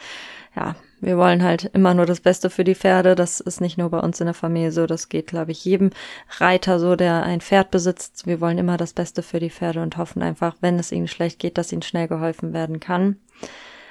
ja, 0.55 0.75
wir 1.01 1.17
wollen 1.17 1.43
halt 1.43 1.71
immer 1.75 1.95
nur 1.95 2.07
das 2.07 2.21
Beste 2.21 2.51
für 2.51 2.65
die 2.65 2.75
Pferde. 2.75 3.15
Das 3.15 3.41
ist 3.41 3.61
nicht 3.61 3.79
nur 3.79 3.91
bei 3.91 4.01
uns 4.01 4.21
in 4.21 4.27
der 4.27 4.35
Familie 4.35 4.73
so, 4.73 4.87
das 4.87 5.09
geht, 5.09 5.29
glaube 5.29 5.53
ich, 5.53 5.65
jedem 5.65 5.91
Reiter 6.39 6.79
so, 6.81 6.97
der 6.97 7.23
ein 7.23 7.41
Pferd 7.41 7.71
besitzt. 7.71 8.27
Wir 8.27 8.41
wollen 8.41 8.59
immer 8.59 8.77
das 8.77 8.93
Beste 8.93 9.23
für 9.23 9.41
die 9.41 9.51
Pferde 9.51 9.83
und 9.83 9.97
hoffen 9.97 10.23
einfach, 10.23 10.57
wenn 10.61 10.79
es 10.79 10.93
ihnen 10.93 11.09
schlecht 11.09 11.39
geht, 11.39 11.59
dass 11.59 11.73
ihnen 11.73 11.83
schnell 11.83 12.09
geholfen 12.09 12.53
werden 12.53 12.81
kann. 12.81 13.17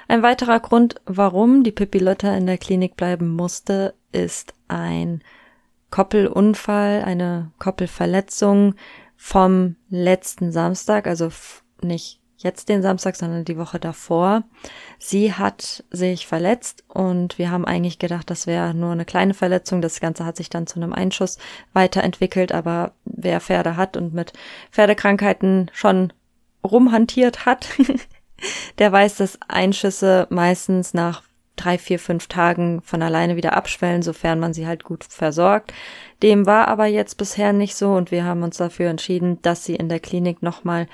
Ein 0.10 0.24
weiterer 0.24 0.60
Grund, 0.60 0.96
warum 1.06 1.64
die 1.64 1.72
Pipilotta 1.72 2.36
in 2.36 2.46
der 2.46 2.58
Klinik 2.58 2.96
bleiben 2.96 3.30
musste, 3.36 3.94
ist 4.12 4.54
ein 4.68 5.22
Koppelunfall, 5.92 7.04
eine 7.04 7.52
Koppelverletzung 7.60 8.76
vom 9.16 9.76
letzten 9.90 10.52
Samstag, 10.52 11.08
also 11.08 11.30
nicht 11.84 12.20
jetzt 12.38 12.70
den 12.70 12.82
Samstag, 12.82 13.16
sondern 13.16 13.46
die 13.46 13.58
Woche 13.58 13.80
davor. 13.80 14.44
Sie 15.00 15.34
hat 15.34 15.84
sich 15.90 16.28
verletzt 16.28 16.84
und 16.88 17.38
wir 17.38 17.50
haben 17.50 17.66
eigentlich 17.66 18.00
gedacht, 18.00 18.30
das 18.30 18.46
wäre 18.46 18.74
nur 18.74 18.92
eine 18.92 19.06
kleine 19.06 19.34
Verletzung. 19.34 19.82
Das 19.82 20.00
Ganze 20.00 20.26
hat 20.26 20.38
sich 20.38 20.50
dann 20.50 20.68
zu 20.68 20.76
einem 20.76 20.94
Einschuss 20.94 21.40
weiterentwickelt, 21.74 22.52
aber 22.52 22.92
wer 23.06 23.42
Pferde 23.42 23.76
hat 23.76 23.98
und 23.98 24.14
mit 24.14 24.34
Pferdekrankheiten 24.72 25.72
schon 25.74 26.14
rumhantiert 26.64 27.46
hat, 27.46 27.70
der 28.78 28.92
weiß, 28.92 29.18
dass 29.18 29.40
Einschüsse 29.48 30.28
meistens 30.30 30.94
nach 30.94 31.24
drei, 31.56 31.80
vier, 31.80 31.98
fünf 31.98 32.28
Tagen 32.28 32.82
von 32.84 33.02
alleine 33.02 33.36
wieder 33.36 33.54
abschwellen, 33.54 34.04
sofern 34.04 34.40
man 34.40 34.54
sie 34.54 34.68
halt 34.68 34.84
gut 34.84 35.04
versorgt. 35.04 35.74
Dem 36.22 36.46
war 36.46 36.68
aber 36.68 36.86
jetzt 36.86 37.18
bisher 37.18 37.52
nicht 37.52 37.76
so 37.76 37.94
und 37.94 38.12
wir 38.12 38.26
haben 38.26 38.44
uns 38.44 38.58
dafür 38.58 38.92
entschieden, 38.92 39.42
dass 39.42 39.66
sie 39.66 39.76
in 39.76 39.90
der 39.90 40.00
Klinik 40.00 40.44
nochmal 40.44 40.88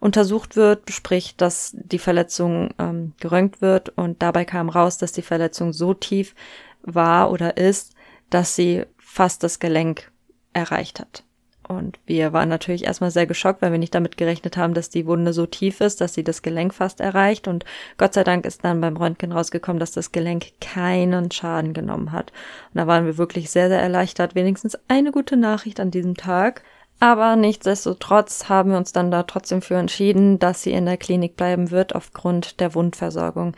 untersucht 0.00 0.56
wird, 0.56 0.90
sprich, 0.90 1.36
dass 1.36 1.76
die 1.76 1.98
Verletzung 1.98 2.70
ähm, 2.78 3.12
geröntgt 3.20 3.60
wird 3.60 3.90
und 3.90 4.22
dabei 4.22 4.44
kam 4.44 4.68
raus, 4.68 4.98
dass 4.98 5.12
die 5.12 5.22
Verletzung 5.22 5.72
so 5.72 5.94
tief 5.94 6.34
war 6.82 7.30
oder 7.30 7.56
ist, 7.56 7.94
dass 8.30 8.56
sie 8.56 8.84
fast 8.98 9.42
das 9.42 9.58
Gelenk 9.58 10.10
erreicht 10.52 11.00
hat. 11.00 11.24
Und 11.70 12.00
wir 12.04 12.32
waren 12.32 12.48
natürlich 12.48 12.84
erstmal 12.84 13.12
sehr 13.12 13.28
geschockt, 13.28 13.62
weil 13.62 13.70
wir 13.70 13.78
nicht 13.78 13.94
damit 13.94 14.16
gerechnet 14.16 14.56
haben, 14.56 14.74
dass 14.74 14.90
die 14.90 15.06
Wunde 15.06 15.32
so 15.32 15.46
tief 15.46 15.80
ist, 15.80 16.00
dass 16.00 16.14
sie 16.14 16.24
das 16.24 16.42
Gelenk 16.42 16.74
fast 16.74 16.98
erreicht. 16.98 17.46
Und 17.46 17.64
Gott 17.96 18.12
sei 18.12 18.24
Dank 18.24 18.44
ist 18.44 18.64
dann 18.64 18.80
beim 18.80 18.96
Röntgen 18.96 19.30
rausgekommen, 19.30 19.78
dass 19.78 19.92
das 19.92 20.10
Gelenk 20.10 20.46
keinen 20.60 21.30
Schaden 21.30 21.72
genommen 21.72 22.10
hat. 22.10 22.32
Und 22.74 22.78
da 22.78 22.88
waren 22.88 23.06
wir 23.06 23.18
wirklich 23.18 23.50
sehr, 23.50 23.68
sehr 23.68 23.80
erleichtert. 23.80 24.34
Wenigstens 24.34 24.76
eine 24.88 25.12
gute 25.12 25.36
Nachricht 25.36 25.78
an 25.78 25.92
diesem 25.92 26.16
Tag. 26.16 26.64
Aber 27.00 27.34
nichtsdestotrotz 27.34 28.50
haben 28.50 28.70
wir 28.72 28.76
uns 28.76 28.92
dann 28.92 29.10
da 29.10 29.22
trotzdem 29.22 29.62
für 29.62 29.76
entschieden, 29.76 30.38
dass 30.38 30.62
sie 30.62 30.72
in 30.72 30.84
der 30.84 30.98
Klinik 30.98 31.34
bleiben 31.34 31.70
wird 31.70 31.94
aufgrund 31.94 32.60
der 32.60 32.74
Wundversorgung. 32.74 33.56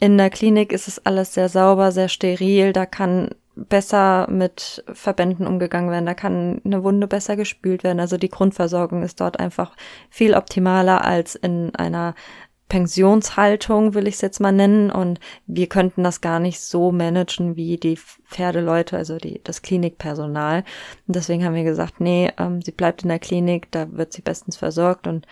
In 0.00 0.16
der 0.16 0.30
Klinik 0.30 0.72
ist 0.72 0.88
es 0.88 1.04
alles 1.04 1.34
sehr 1.34 1.50
sauber, 1.50 1.92
sehr 1.92 2.08
steril, 2.08 2.72
da 2.72 2.86
kann 2.86 3.30
besser 3.56 4.30
mit 4.30 4.84
Verbänden 4.92 5.46
umgegangen 5.46 5.90
werden, 5.90 6.06
da 6.06 6.14
kann 6.14 6.62
eine 6.64 6.84
Wunde 6.84 7.08
besser 7.08 7.36
gespült 7.36 7.82
werden. 7.82 8.00
Also 8.00 8.16
die 8.16 8.28
Grundversorgung 8.28 9.02
ist 9.02 9.20
dort 9.20 9.38
einfach 9.38 9.76
viel 10.08 10.34
optimaler 10.34 11.04
als 11.04 11.34
in 11.34 11.74
einer 11.74 12.14
Pensionshaltung, 12.68 13.94
will 13.94 14.06
ich 14.06 14.16
es 14.16 14.20
jetzt 14.20 14.40
mal 14.40 14.52
nennen, 14.52 14.90
und 14.90 15.20
wir 15.46 15.68
könnten 15.68 16.04
das 16.04 16.20
gar 16.20 16.38
nicht 16.38 16.60
so 16.60 16.92
managen 16.92 17.56
wie 17.56 17.78
die 17.78 17.96
Pferdeleute, 17.96 18.96
also 18.96 19.16
die, 19.16 19.40
das 19.42 19.62
Klinikpersonal. 19.62 20.64
Und 21.06 21.16
deswegen 21.16 21.44
haben 21.44 21.54
wir 21.54 21.64
gesagt, 21.64 22.00
nee, 22.00 22.30
ähm, 22.38 22.60
sie 22.62 22.72
bleibt 22.72 23.02
in 23.02 23.08
der 23.08 23.18
Klinik, 23.18 23.70
da 23.70 23.90
wird 23.92 24.12
sie 24.12 24.22
bestens 24.22 24.56
versorgt 24.56 25.06
und 25.06 25.26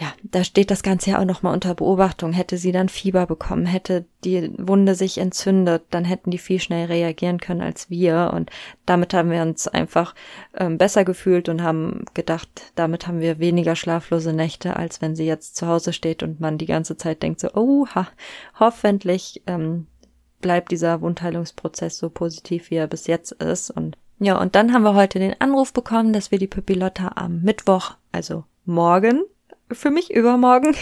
ja, 0.00 0.12
da 0.22 0.44
steht 0.44 0.70
das 0.70 0.84
Ganze 0.84 1.10
ja 1.10 1.18
auch 1.18 1.24
nochmal 1.24 1.52
unter 1.52 1.74
Beobachtung. 1.74 2.32
Hätte 2.32 2.56
sie 2.56 2.70
dann 2.70 2.88
Fieber 2.88 3.26
bekommen, 3.26 3.66
hätte 3.66 4.04
die 4.22 4.52
Wunde 4.56 4.94
sich 4.94 5.18
entzündet, 5.18 5.82
dann 5.90 6.04
hätten 6.04 6.30
die 6.30 6.38
viel 6.38 6.60
schnell 6.60 6.86
reagieren 6.86 7.40
können 7.40 7.62
als 7.62 7.90
wir. 7.90 8.30
Und 8.32 8.50
damit 8.86 9.12
haben 9.12 9.32
wir 9.32 9.42
uns 9.42 9.66
einfach 9.66 10.14
ähm, 10.56 10.78
besser 10.78 11.04
gefühlt 11.04 11.48
und 11.48 11.64
haben 11.64 12.04
gedacht, 12.14 12.48
damit 12.76 13.08
haben 13.08 13.20
wir 13.20 13.40
weniger 13.40 13.74
schlaflose 13.74 14.32
Nächte, 14.32 14.76
als 14.76 15.02
wenn 15.02 15.16
sie 15.16 15.26
jetzt 15.26 15.56
zu 15.56 15.66
Hause 15.66 15.92
steht 15.92 16.22
und 16.22 16.38
man 16.38 16.58
die 16.58 16.66
ganze 16.66 16.96
Zeit 16.96 17.24
denkt 17.24 17.40
so, 17.40 17.48
oh, 17.54 17.86
hoffentlich 18.60 19.42
ähm, 19.48 19.88
bleibt 20.40 20.70
dieser 20.70 21.00
Wundheilungsprozess 21.00 21.98
so 21.98 22.08
positiv, 22.08 22.70
wie 22.70 22.76
er 22.76 22.86
bis 22.86 23.08
jetzt 23.08 23.32
ist. 23.32 23.72
Und 23.72 23.98
ja, 24.20 24.40
und 24.40 24.54
dann 24.54 24.72
haben 24.72 24.84
wir 24.84 24.94
heute 24.94 25.18
den 25.18 25.40
Anruf 25.40 25.72
bekommen, 25.72 26.12
dass 26.12 26.30
wir 26.30 26.38
die 26.38 26.46
Pippilotta 26.46 27.12
am 27.16 27.42
Mittwoch, 27.42 27.96
also 28.12 28.44
morgen, 28.64 29.24
für 29.70 29.90
mich 29.90 30.12
übermorgen 30.12 30.74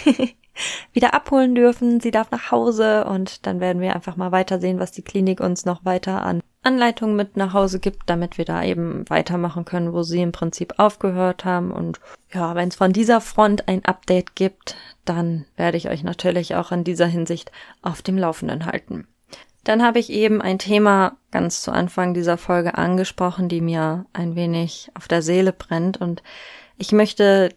wieder 0.92 1.14
abholen 1.14 1.54
dürfen. 1.54 2.00
Sie 2.00 2.10
darf 2.10 2.30
nach 2.30 2.50
Hause 2.50 3.04
und 3.04 3.46
dann 3.46 3.60
werden 3.60 3.82
wir 3.82 3.94
einfach 3.94 4.16
mal 4.16 4.32
weitersehen, 4.32 4.78
was 4.78 4.92
die 4.92 5.02
Klinik 5.02 5.40
uns 5.40 5.64
noch 5.64 5.84
weiter 5.84 6.22
an 6.22 6.42
Anleitungen 6.62 7.14
mit 7.14 7.36
nach 7.36 7.52
Hause 7.52 7.78
gibt, 7.78 8.10
damit 8.10 8.38
wir 8.38 8.44
da 8.44 8.64
eben 8.64 9.08
weitermachen 9.08 9.64
können, 9.64 9.92
wo 9.92 10.02
sie 10.02 10.20
im 10.20 10.32
Prinzip 10.32 10.74
aufgehört 10.78 11.44
haben. 11.44 11.70
Und 11.70 12.00
ja, 12.32 12.56
wenn 12.56 12.68
es 12.70 12.76
von 12.76 12.92
dieser 12.92 13.20
Front 13.20 13.68
ein 13.68 13.84
Update 13.84 14.34
gibt, 14.34 14.74
dann 15.04 15.44
werde 15.56 15.76
ich 15.76 15.88
euch 15.88 16.02
natürlich 16.02 16.56
auch 16.56 16.72
in 16.72 16.82
dieser 16.82 17.06
Hinsicht 17.06 17.52
auf 17.82 18.02
dem 18.02 18.18
Laufenden 18.18 18.66
halten. 18.66 19.06
Dann 19.62 19.82
habe 19.82 20.00
ich 20.00 20.10
eben 20.10 20.42
ein 20.42 20.58
Thema 20.58 21.16
ganz 21.30 21.62
zu 21.62 21.70
Anfang 21.70 22.14
dieser 22.14 22.36
Folge 22.36 22.76
angesprochen, 22.76 23.48
die 23.48 23.60
mir 23.60 24.06
ein 24.12 24.34
wenig 24.34 24.90
auf 24.94 25.06
der 25.06 25.22
Seele 25.22 25.52
brennt 25.52 26.00
und 26.00 26.22
ich 26.78 26.92
möchte 26.92 27.50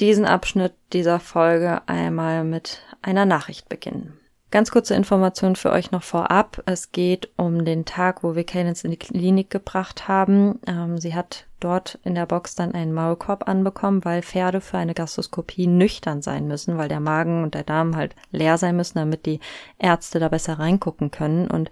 diesen 0.00 0.24
Abschnitt 0.24 0.72
dieser 0.92 1.20
Folge 1.20 1.82
einmal 1.86 2.44
mit 2.44 2.82
einer 3.02 3.26
Nachricht 3.26 3.68
beginnen. 3.68 4.18
Ganz 4.50 4.72
kurze 4.72 4.94
Information 4.94 5.54
für 5.54 5.70
euch 5.70 5.92
noch 5.92 6.02
vorab. 6.02 6.60
Es 6.66 6.90
geht 6.90 7.30
um 7.36 7.64
den 7.64 7.84
Tag, 7.84 8.24
wo 8.24 8.34
wir 8.34 8.42
Cadence 8.42 8.82
in 8.82 8.90
die 8.90 8.96
Klinik 8.96 9.48
gebracht 9.48 10.08
haben. 10.08 10.58
Ähm, 10.66 10.98
sie 10.98 11.14
hat 11.14 11.46
dort 11.60 12.00
in 12.02 12.16
der 12.16 12.26
Box 12.26 12.56
dann 12.56 12.74
einen 12.74 12.92
Maulkorb 12.92 13.48
anbekommen, 13.48 14.04
weil 14.04 14.22
Pferde 14.22 14.60
für 14.60 14.78
eine 14.78 14.94
Gastroskopie 14.94 15.68
nüchtern 15.68 16.20
sein 16.20 16.48
müssen, 16.48 16.78
weil 16.78 16.88
der 16.88 16.98
Magen 16.98 17.44
und 17.44 17.54
der 17.54 17.62
Darm 17.62 17.94
halt 17.94 18.16
leer 18.32 18.58
sein 18.58 18.74
müssen, 18.74 18.98
damit 18.98 19.24
die 19.24 19.38
Ärzte 19.78 20.18
da 20.18 20.28
besser 20.28 20.58
reingucken 20.58 21.12
können. 21.12 21.48
Und 21.48 21.70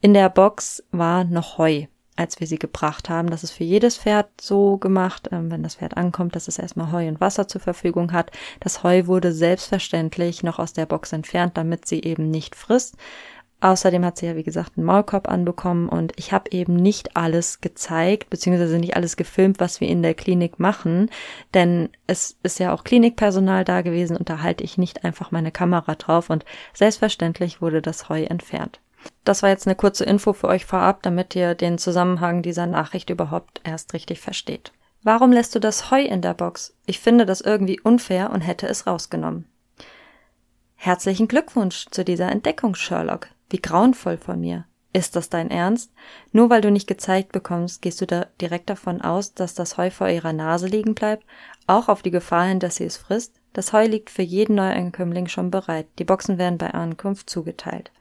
in 0.00 0.12
der 0.12 0.30
Box 0.30 0.82
war 0.90 1.22
noch 1.22 1.58
Heu 1.58 1.86
als 2.20 2.38
wir 2.38 2.46
sie 2.46 2.58
gebracht 2.58 3.08
haben. 3.08 3.30
Das 3.30 3.42
ist 3.42 3.52
für 3.52 3.64
jedes 3.64 3.96
Pferd 3.96 4.28
so 4.38 4.76
gemacht, 4.76 5.30
ähm, 5.32 5.50
wenn 5.50 5.62
das 5.62 5.76
Pferd 5.76 5.96
ankommt, 5.96 6.36
dass 6.36 6.48
es 6.48 6.58
erstmal 6.58 6.92
Heu 6.92 7.08
und 7.08 7.18
Wasser 7.18 7.48
zur 7.48 7.62
Verfügung 7.62 8.12
hat. 8.12 8.30
Das 8.60 8.82
Heu 8.82 9.06
wurde 9.06 9.32
selbstverständlich 9.32 10.42
noch 10.42 10.58
aus 10.58 10.74
der 10.74 10.84
Box 10.84 11.14
entfernt, 11.14 11.56
damit 11.56 11.86
sie 11.86 12.02
eben 12.02 12.30
nicht 12.30 12.54
frisst. 12.54 12.96
Außerdem 13.62 14.04
hat 14.04 14.18
sie 14.18 14.26
ja, 14.26 14.36
wie 14.36 14.42
gesagt, 14.42 14.72
einen 14.76 14.86
Maulkorb 14.86 15.28
anbekommen 15.28 15.88
und 15.88 16.12
ich 16.16 16.32
habe 16.32 16.50
eben 16.50 16.76
nicht 16.76 17.16
alles 17.16 17.62
gezeigt, 17.62 18.28
beziehungsweise 18.28 18.78
nicht 18.78 18.96
alles 18.96 19.16
gefilmt, 19.16 19.58
was 19.58 19.80
wir 19.80 19.88
in 19.88 20.02
der 20.02 20.14
Klinik 20.14 20.58
machen, 20.58 21.10
denn 21.52 21.90
es 22.06 22.38
ist 22.42 22.58
ja 22.58 22.72
auch 22.72 22.84
Klinikpersonal 22.84 23.64
da 23.64 23.82
gewesen 23.82 24.16
und 24.16 24.30
da 24.30 24.42
halte 24.42 24.64
ich 24.64 24.78
nicht 24.78 25.04
einfach 25.04 25.30
meine 25.30 25.52
Kamera 25.52 25.94
drauf 25.94 26.30
und 26.30 26.44
selbstverständlich 26.72 27.60
wurde 27.60 27.82
das 27.82 28.08
Heu 28.08 28.22
entfernt. 28.24 28.80
Das 29.24 29.42
war 29.42 29.50
jetzt 29.50 29.66
eine 29.66 29.76
kurze 29.76 30.04
Info 30.04 30.32
für 30.32 30.48
euch 30.48 30.64
vorab, 30.64 31.02
damit 31.02 31.34
ihr 31.36 31.54
den 31.54 31.78
Zusammenhang 31.78 32.42
dieser 32.42 32.66
Nachricht 32.66 33.10
überhaupt 33.10 33.60
erst 33.64 33.94
richtig 33.94 34.20
versteht. 34.20 34.72
Warum 35.02 35.32
lässt 35.32 35.54
du 35.54 35.60
das 35.60 35.90
Heu 35.90 36.02
in 36.02 36.20
der 36.20 36.34
Box? 36.34 36.76
Ich 36.84 37.00
finde 37.00 37.24
das 37.24 37.40
irgendwie 37.40 37.80
unfair 37.80 38.30
und 38.30 38.42
hätte 38.42 38.68
es 38.68 38.86
rausgenommen. 38.86 39.46
Herzlichen 40.76 41.28
Glückwunsch 41.28 41.86
zu 41.90 42.04
dieser 42.04 42.30
Entdeckung, 42.30 42.74
Sherlock. 42.74 43.28
Wie 43.48 43.60
grauenvoll 43.60 44.16
von 44.16 44.40
mir. 44.40 44.66
Ist 44.92 45.14
das 45.14 45.28
dein 45.28 45.50
Ernst? 45.50 45.92
Nur 46.32 46.50
weil 46.50 46.62
du 46.62 46.70
nicht 46.70 46.88
gezeigt 46.88 47.32
bekommst, 47.32 47.80
gehst 47.80 48.00
du 48.00 48.06
da 48.06 48.26
direkt 48.40 48.70
davon 48.70 49.00
aus, 49.00 49.34
dass 49.34 49.54
das 49.54 49.78
Heu 49.78 49.90
vor 49.90 50.08
ihrer 50.08 50.32
Nase 50.32 50.66
liegen 50.66 50.94
bleibt, 50.94 51.24
auch 51.66 51.88
auf 51.88 52.02
die 52.02 52.10
Gefahr 52.10 52.46
hin, 52.46 52.58
dass 52.58 52.76
sie 52.76 52.84
es 52.84 52.96
frisst? 52.96 53.40
Das 53.52 53.72
Heu 53.72 53.86
liegt 53.86 54.10
für 54.10 54.22
jeden 54.22 54.56
Neuankömmling 54.56 55.28
schon 55.28 55.50
bereit. 55.50 55.86
Die 55.98 56.04
Boxen 56.04 56.38
werden 56.38 56.58
bei 56.58 56.72
Ankunft 56.74 57.30
zugeteilt. 57.30 57.92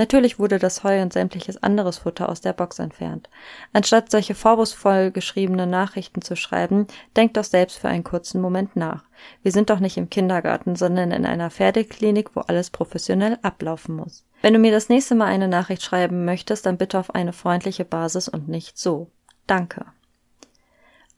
Natürlich 0.00 0.38
wurde 0.38 0.58
das 0.58 0.82
Heu 0.82 1.02
und 1.02 1.12
sämtliches 1.12 1.62
anderes 1.62 1.98
Futter 1.98 2.30
aus 2.30 2.40
der 2.40 2.54
Box 2.54 2.78
entfernt. 2.78 3.28
Anstatt 3.74 4.10
solche 4.10 4.34
vorwurfsvoll 4.34 5.10
geschriebene 5.10 5.66
Nachrichten 5.66 6.22
zu 6.22 6.36
schreiben, 6.36 6.86
denkt 7.18 7.36
doch 7.36 7.44
selbst 7.44 7.76
für 7.76 7.88
einen 7.88 8.02
kurzen 8.02 8.40
Moment 8.40 8.76
nach. 8.76 9.04
Wir 9.42 9.52
sind 9.52 9.68
doch 9.68 9.78
nicht 9.78 9.98
im 9.98 10.08
Kindergarten, 10.08 10.74
sondern 10.74 11.10
in 11.10 11.26
einer 11.26 11.50
Pferdeklinik, 11.50 12.34
wo 12.34 12.40
alles 12.40 12.70
professionell 12.70 13.38
ablaufen 13.42 13.94
muss. 13.94 14.24
Wenn 14.40 14.54
du 14.54 14.58
mir 14.58 14.72
das 14.72 14.88
nächste 14.88 15.14
Mal 15.14 15.26
eine 15.26 15.48
Nachricht 15.48 15.82
schreiben 15.82 16.24
möchtest, 16.24 16.64
dann 16.64 16.78
bitte 16.78 16.98
auf 16.98 17.14
eine 17.14 17.34
freundliche 17.34 17.84
Basis 17.84 18.26
und 18.26 18.48
nicht 18.48 18.78
so. 18.78 19.10
Danke. 19.46 19.84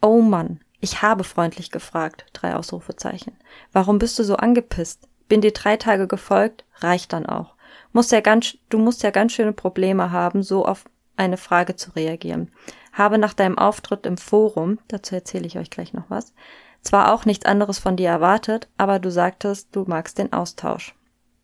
Oh 0.00 0.22
Mann, 0.22 0.58
ich 0.80 1.02
habe 1.02 1.22
freundlich 1.22 1.70
gefragt. 1.70 2.24
Drei 2.32 2.56
Ausrufezeichen. 2.56 3.36
Warum 3.72 4.00
bist 4.00 4.18
du 4.18 4.24
so 4.24 4.34
angepisst? 4.34 5.06
Bin 5.28 5.40
dir 5.40 5.52
drei 5.52 5.76
Tage 5.76 6.08
gefolgt? 6.08 6.64
Reicht 6.80 7.12
dann 7.12 7.26
auch 7.26 7.54
musst 7.92 8.12
ja 8.12 8.20
ganz, 8.20 8.56
du 8.68 8.78
musst 8.78 9.02
ja 9.02 9.10
ganz 9.10 9.32
schöne 9.32 9.52
Probleme 9.52 10.10
haben, 10.10 10.42
so 10.42 10.64
auf 10.64 10.84
eine 11.16 11.36
Frage 11.36 11.76
zu 11.76 11.90
reagieren. 11.90 12.50
Habe 12.92 13.18
nach 13.18 13.34
deinem 13.34 13.58
Auftritt 13.58 14.06
im 14.06 14.16
Forum, 14.16 14.78
dazu 14.88 15.14
erzähle 15.14 15.46
ich 15.46 15.58
euch 15.58 15.70
gleich 15.70 15.92
noch 15.92 16.08
was, 16.08 16.34
zwar 16.82 17.12
auch 17.12 17.24
nichts 17.24 17.46
anderes 17.46 17.78
von 17.78 17.96
dir 17.96 18.08
erwartet, 18.08 18.68
aber 18.76 18.98
du 18.98 19.10
sagtest, 19.10 19.68
du 19.72 19.84
magst 19.86 20.18
den 20.18 20.32
Austausch. 20.32 20.94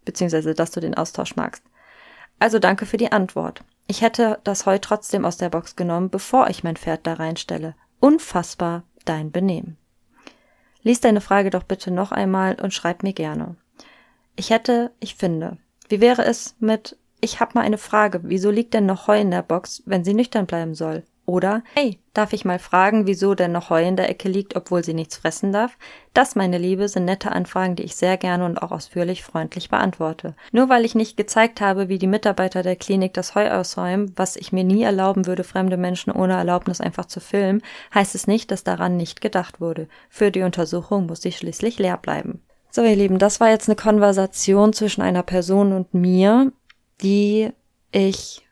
Beziehungsweise, 0.05 0.55
dass 0.55 0.71
du 0.71 0.81
den 0.81 0.97
Austausch 0.97 1.37
magst. 1.37 1.63
Also 2.39 2.59
danke 2.59 2.87
für 2.87 2.97
die 2.97 3.13
Antwort. 3.13 3.63
Ich 3.87 4.03
hätte 4.03 4.39
das 4.45 4.67
Heu 4.67 4.79
trotzdem 4.79 5.25
aus 5.25 5.39
der 5.39 5.49
Box 5.49 5.77
genommen, 5.77 6.11
bevor 6.11 6.49
ich 6.49 6.65
mein 6.65 6.77
Pferd 6.77 7.07
da 7.07 7.15
reinstelle. 7.15 7.75
Unfassbar 8.01 8.85
dein 9.05 9.33
Benehmen. 9.33 9.77
Lies 10.83 11.01
deine 11.01 11.21
Frage 11.21 11.51
doch 11.51 11.65
bitte 11.65 11.91
noch 11.91 12.13
einmal 12.13 12.57
und 12.61 12.75
schreib 12.75 13.03
mir 13.03 13.13
gerne. 13.13 13.57
Ich 14.37 14.51
hätte, 14.51 14.93
ich 15.01 15.17
finde, 15.17 15.59
wie 15.89 16.01
wäre 16.01 16.25
es 16.25 16.57
mit 16.61 16.97
Ich 17.21 17.41
hab 17.41 17.55
mal 17.55 17.63
eine 17.63 17.79
Frage, 17.79 18.21
wieso 18.23 18.51
liegt 18.51 18.75
denn 18.75 18.87
noch 18.87 19.09
Heu 19.09 19.21
in 19.21 19.31
der 19.31 19.43
Box, 19.43 19.83
wenn 19.87 20.05
sie 20.05 20.15
nüchtern 20.15 20.47
bleiben 20.47 20.75
soll? 20.75 21.03
Oder 21.29 21.63
Hey, 21.75 21.99
darf 22.15 22.33
ich 22.33 22.47
mal 22.47 22.59
fragen, 22.59 23.07
wieso 23.07 23.35
denn 23.35 23.53
noch 23.53 23.69
Heu 23.69 23.87
in 23.87 23.97
der 23.97 24.09
Ecke 24.09 24.31
liegt, 24.31 24.57
obwohl 24.57 24.83
sie 24.83 24.95
nichts 24.95 25.19
fressen 25.19 25.53
darf? 25.53 25.77
Das, 26.15 26.37
meine 26.37 26.57
Liebe, 26.57 26.89
sind 26.89 27.05
nette 27.05 27.33
Anfragen, 27.33 27.77
die 27.77 27.83
ich 27.83 27.97
sehr 27.97 28.17
gerne 28.17 28.47
und 28.47 28.63
auch 28.63 28.71
ausführlich 28.71 29.23
freundlich 29.23 29.69
beantworte. 29.69 30.35
Nur 30.53 30.71
weil 30.71 30.87
ich 30.87 30.95
nicht 30.95 31.19
gezeigt 31.19 31.61
habe, 31.61 31.91
wie 31.91 31.99
die 31.99 32.07
Mitarbeiter 32.07 32.63
der 32.63 32.77
Klinik 32.77 33.13
das 33.13 33.35
Heu 33.35 33.51
ausräumen, 33.51 34.11
was 34.17 34.37
ich 34.37 34.53
mir 34.53 34.65
nie 34.65 34.83
erlauben 34.83 35.27
würde, 35.27 35.45
fremde 35.45 35.77
Menschen 35.77 36.15
ohne 36.15 36.33
Erlaubnis 36.33 36.81
einfach 36.81 37.05
zu 37.05 37.21
filmen, 37.21 37.61
heißt 37.95 38.15
es 38.15 38.27
nicht, 38.27 38.51
dass 38.51 38.65
daran 38.65 38.97
nicht 38.97 39.21
gedacht 39.21 39.61
wurde. 39.61 39.87
Für 40.09 40.31
die 40.31 40.43
Untersuchung 40.43 41.05
muss 41.05 41.21
sie 41.21 41.33
schließlich 41.33 41.79
leer 41.79 41.99
bleiben. 41.99 42.41
So, 42.71 42.83
ihr 42.83 42.97
Lieben, 42.97 43.19
das 43.19 43.41
war 43.41 43.49
jetzt 43.49 43.69
eine 43.69 43.77
Konversation 43.77 44.73
zwischen 44.73 45.03
einer 45.03 45.23
Person 45.23 45.73
und 45.73 45.95
mir, 45.95 46.53
die 47.01 47.51
ich 47.93 48.47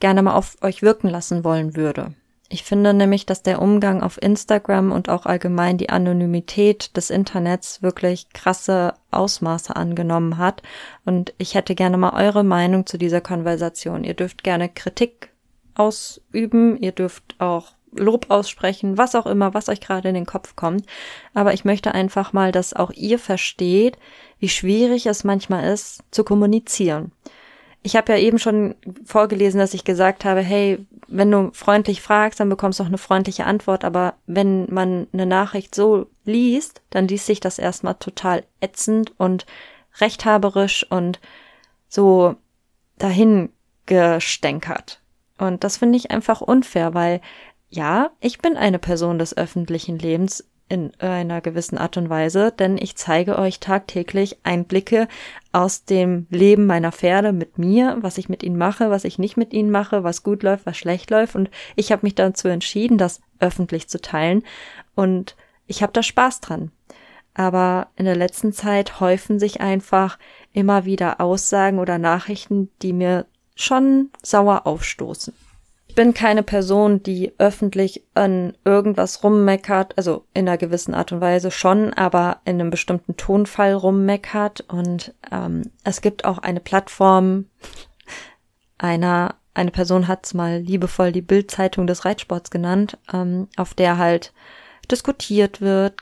gerne 0.00 0.22
mal 0.22 0.34
auf 0.34 0.56
euch 0.60 0.82
wirken 0.82 1.08
lassen 1.08 1.44
wollen 1.44 1.76
würde. 1.76 2.14
Ich 2.48 2.62
finde 2.62 2.94
nämlich, 2.94 3.26
dass 3.26 3.42
der 3.42 3.60
Umgang 3.60 4.02
auf 4.02 4.22
Instagram 4.22 4.92
und 4.92 5.08
auch 5.08 5.26
allgemein 5.26 5.78
die 5.78 5.90
Anonymität 5.90 6.96
des 6.96 7.10
Internets 7.10 7.82
wirklich 7.82 8.30
krasse 8.32 8.94
Ausmaße 9.10 9.74
angenommen 9.74 10.38
hat. 10.38 10.62
Und 11.04 11.34
ich 11.38 11.54
hätte 11.54 11.74
gerne 11.74 11.96
mal 11.96 12.12
eure 12.12 12.44
Meinung 12.44 12.86
zu 12.86 12.98
dieser 12.98 13.20
Konversation. 13.20 14.04
Ihr 14.04 14.14
dürft 14.14 14.44
gerne 14.44 14.68
Kritik 14.68 15.30
ausüben, 15.74 16.76
ihr 16.76 16.92
dürft 16.92 17.34
auch 17.40 17.72
Lob 17.96 18.26
aussprechen, 18.30 18.98
was 18.98 19.14
auch 19.14 19.26
immer, 19.26 19.54
was 19.54 19.68
euch 19.68 19.80
gerade 19.80 20.08
in 20.08 20.14
den 20.14 20.26
Kopf 20.26 20.56
kommt. 20.56 20.86
Aber 21.34 21.54
ich 21.54 21.64
möchte 21.64 21.92
einfach 21.92 22.32
mal, 22.32 22.52
dass 22.52 22.74
auch 22.74 22.90
ihr 22.92 23.18
versteht, 23.18 23.98
wie 24.38 24.48
schwierig 24.48 25.06
es 25.06 25.24
manchmal 25.24 25.72
ist, 25.72 26.02
zu 26.10 26.24
kommunizieren. 26.24 27.12
Ich 27.82 27.94
habe 27.94 28.12
ja 28.12 28.18
eben 28.18 28.38
schon 28.38 28.74
vorgelesen, 29.04 29.60
dass 29.60 29.74
ich 29.74 29.84
gesagt 29.84 30.24
habe, 30.24 30.40
hey, 30.40 30.84
wenn 31.08 31.30
du 31.30 31.50
freundlich 31.52 32.02
fragst, 32.02 32.40
dann 32.40 32.48
bekommst 32.48 32.80
du 32.80 32.82
auch 32.82 32.88
eine 32.88 32.98
freundliche 32.98 33.44
Antwort, 33.44 33.84
aber 33.84 34.14
wenn 34.26 34.66
man 34.72 35.06
eine 35.12 35.26
Nachricht 35.26 35.74
so 35.74 36.06
liest, 36.24 36.82
dann 36.90 37.06
liest 37.06 37.26
sich 37.26 37.38
das 37.38 37.60
erstmal 37.60 37.94
total 37.94 38.42
ätzend 38.60 39.12
und 39.18 39.46
rechthaberisch 40.00 40.84
und 40.90 41.20
so 41.88 42.34
dahin 42.98 43.50
gestänkert. 43.86 45.00
Und 45.38 45.64
das 45.64 45.76
finde 45.76 45.96
ich 45.96 46.10
einfach 46.10 46.40
unfair, 46.40 46.94
weil 46.94 47.20
ja, 47.76 48.10
ich 48.20 48.38
bin 48.38 48.56
eine 48.56 48.78
Person 48.78 49.18
des 49.18 49.36
öffentlichen 49.36 49.98
Lebens. 49.98 50.44
in 50.68 50.92
einer 50.98 51.40
gewissen 51.40 51.78
Art 51.78 51.96
und 51.96 52.10
Weise, 52.10 52.50
denn 52.50 52.76
ich 52.76 52.96
zeige 52.96 53.38
euch 53.38 53.60
tagtäglich 53.60 54.38
Einblicke 54.42 55.06
aus 55.52 55.84
dem 55.84 56.26
Leben 56.28 56.66
meiner 56.66 56.90
Pferde 56.90 57.30
mit 57.30 57.56
mir, 57.56 57.98
was 58.00 58.18
ich 58.18 58.28
mit 58.28 58.42
ihnen 58.42 58.56
mache, 58.56 58.90
was 58.90 59.04
ich 59.04 59.16
nicht 59.16 59.36
mit 59.36 59.52
ihnen 59.52 59.70
mache, 59.70 60.02
was 60.02 60.24
gut 60.24 60.42
läuft, 60.42 60.66
was 60.66 60.76
schlecht 60.76 61.08
läuft. 61.12 61.36
Und 61.36 61.50
ich 61.76 61.92
habe 61.92 62.04
mich 62.04 62.16
dazu 62.16 62.48
entschieden, 62.48 62.98
das 62.98 63.20
öffentlich 63.38 63.86
zu 63.86 64.00
teilen. 64.00 64.42
Und 64.96 65.36
ich 65.68 65.84
habe 65.84 65.92
da 65.92 66.02
Spaß 66.02 66.40
dran. 66.40 66.72
Aber 67.32 67.86
in 67.94 68.04
der 68.04 68.16
letzten 68.16 68.52
Zeit 68.52 68.98
häufen 68.98 69.38
sich 69.38 69.60
einfach 69.60 70.18
immer 70.52 70.84
wieder 70.84 71.20
Aussagen 71.20 71.78
oder 71.78 71.98
Nachrichten, 71.98 72.70
die 72.82 72.92
mir 72.92 73.26
schon 73.54 74.10
sauer 74.20 74.66
aufstoßen 74.66 75.32
bin 75.96 76.14
keine 76.14 76.44
Person, 76.44 77.02
die 77.02 77.32
öffentlich 77.38 78.04
an 78.14 78.56
irgendwas 78.64 79.24
rummeckert, 79.24 79.96
also 79.96 80.24
in 80.34 80.46
einer 80.46 80.58
gewissen 80.58 80.94
Art 80.94 81.10
und 81.10 81.20
Weise 81.20 81.50
schon, 81.50 81.92
aber 81.94 82.40
in 82.44 82.60
einem 82.60 82.70
bestimmten 82.70 83.16
Tonfall 83.16 83.72
rummeckert. 83.72 84.60
Und 84.68 85.14
ähm, 85.32 85.72
es 85.82 86.02
gibt 86.02 86.24
auch 86.24 86.38
eine 86.38 86.60
Plattform 86.60 87.46
einer, 88.78 89.36
eine 89.54 89.70
Person 89.70 90.06
hat's 90.06 90.34
mal 90.34 90.58
liebevoll 90.58 91.12
die 91.12 91.22
Bildzeitung 91.22 91.86
des 91.86 92.04
Reitsports 92.04 92.50
genannt, 92.50 92.98
ähm, 93.12 93.48
auf 93.56 93.72
der 93.72 93.96
halt 93.96 94.34
diskutiert 94.90 95.62
wird, 95.62 95.94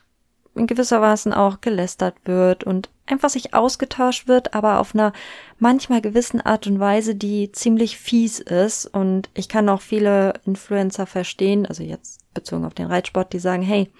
in 0.54 0.66
gewisser 0.66 1.00
Weise 1.00 1.36
auch 1.36 1.60
gelästert 1.60 2.14
wird 2.24 2.64
und 2.64 2.88
einfach 3.06 3.28
sich 3.28 3.54
ausgetauscht 3.54 4.28
wird, 4.28 4.54
aber 4.54 4.80
auf 4.80 4.94
einer 4.94 5.12
manchmal 5.58 6.00
gewissen 6.00 6.40
Art 6.40 6.66
und 6.66 6.80
Weise, 6.80 7.14
die 7.14 7.52
ziemlich 7.52 7.98
fies 7.98 8.40
ist. 8.40 8.86
Und 8.86 9.28
ich 9.34 9.48
kann 9.48 9.68
auch 9.68 9.82
viele 9.82 10.34
Influencer 10.46 11.06
verstehen, 11.06 11.66
also 11.66 11.82
jetzt 11.82 12.20
bezogen 12.34 12.64
auf 12.64 12.74
den 12.74 12.86
Reitsport, 12.86 13.32
die 13.32 13.38
sagen, 13.38 13.62
hey, 13.62 13.90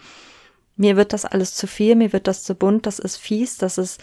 mir 0.77 0.97
wird 0.97 1.13
das 1.13 1.25
alles 1.25 1.55
zu 1.55 1.67
viel, 1.67 1.95
mir 1.95 2.13
wird 2.13 2.27
das 2.27 2.43
zu 2.43 2.55
bunt, 2.55 2.87
das 2.87 2.99
ist 2.99 3.17
fies, 3.17 3.59
das 3.59 3.79
ist 3.79 4.03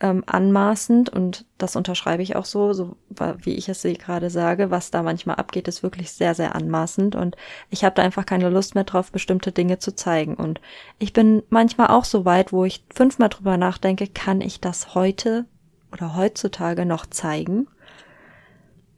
ähm, 0.00 0.24
anmaßend 0.26 1.08
und 1.08 1.46
das 1.56 1.76
unterschreibe 1.76 2.22
ich 2.22 2.36
auch 2.36 2.44
so, 2.44 2.72
so 2.72 2.96
wie 3.38 3.54
ich 3.54 3.68
es 3.68 3.82
gerade 3.82 4.28
sage, 4.28 4.70
was 4.70 4.90
da 4.90 5.02
manchmal 5.02 5.36
abgeht, 5.36 5.68
ist 5.68 5.82
wirklich 5.82 6.12
sehr, 6.12 6.34
sehr 6.34 6.54
anmaßend 6.54 7.14
und 7.14 7.36
ich 7.70 7.84
habe 7.84 7.94
da 7.94 8.02
einfach 8.02 8.26
keine 8.26 8.50
Lust 8.50 8.74
mehr 8.74 8.84
drauf, 8.84 9.12
bestimmte 9.12 9.52
Dinge 9.52 9.78
zu 9.78 9.94
zeigen. 9.94 10.34
Und 10.34 10.60
ich 10.98 11.12
bin 11.12 11.42
manchmal 11.48 11.88
auch 11.88 12.04
so 12.04 12.24
weit, 12.24 12.52
wo 12.52 12.64
ich 12.64 12.84
fünfmal 12.94 13.28
drüber 13.28 13.56
nachdenke, 13.56 14.08
kann 14.08 14.40
ich 14.40 14.60
das 14.60 14.94
heute 14.94 15.46
oder 15.92 16.16
heutzutage 16.16 16.86
noch 16.86 17.06
zeigen? 17.06 17.68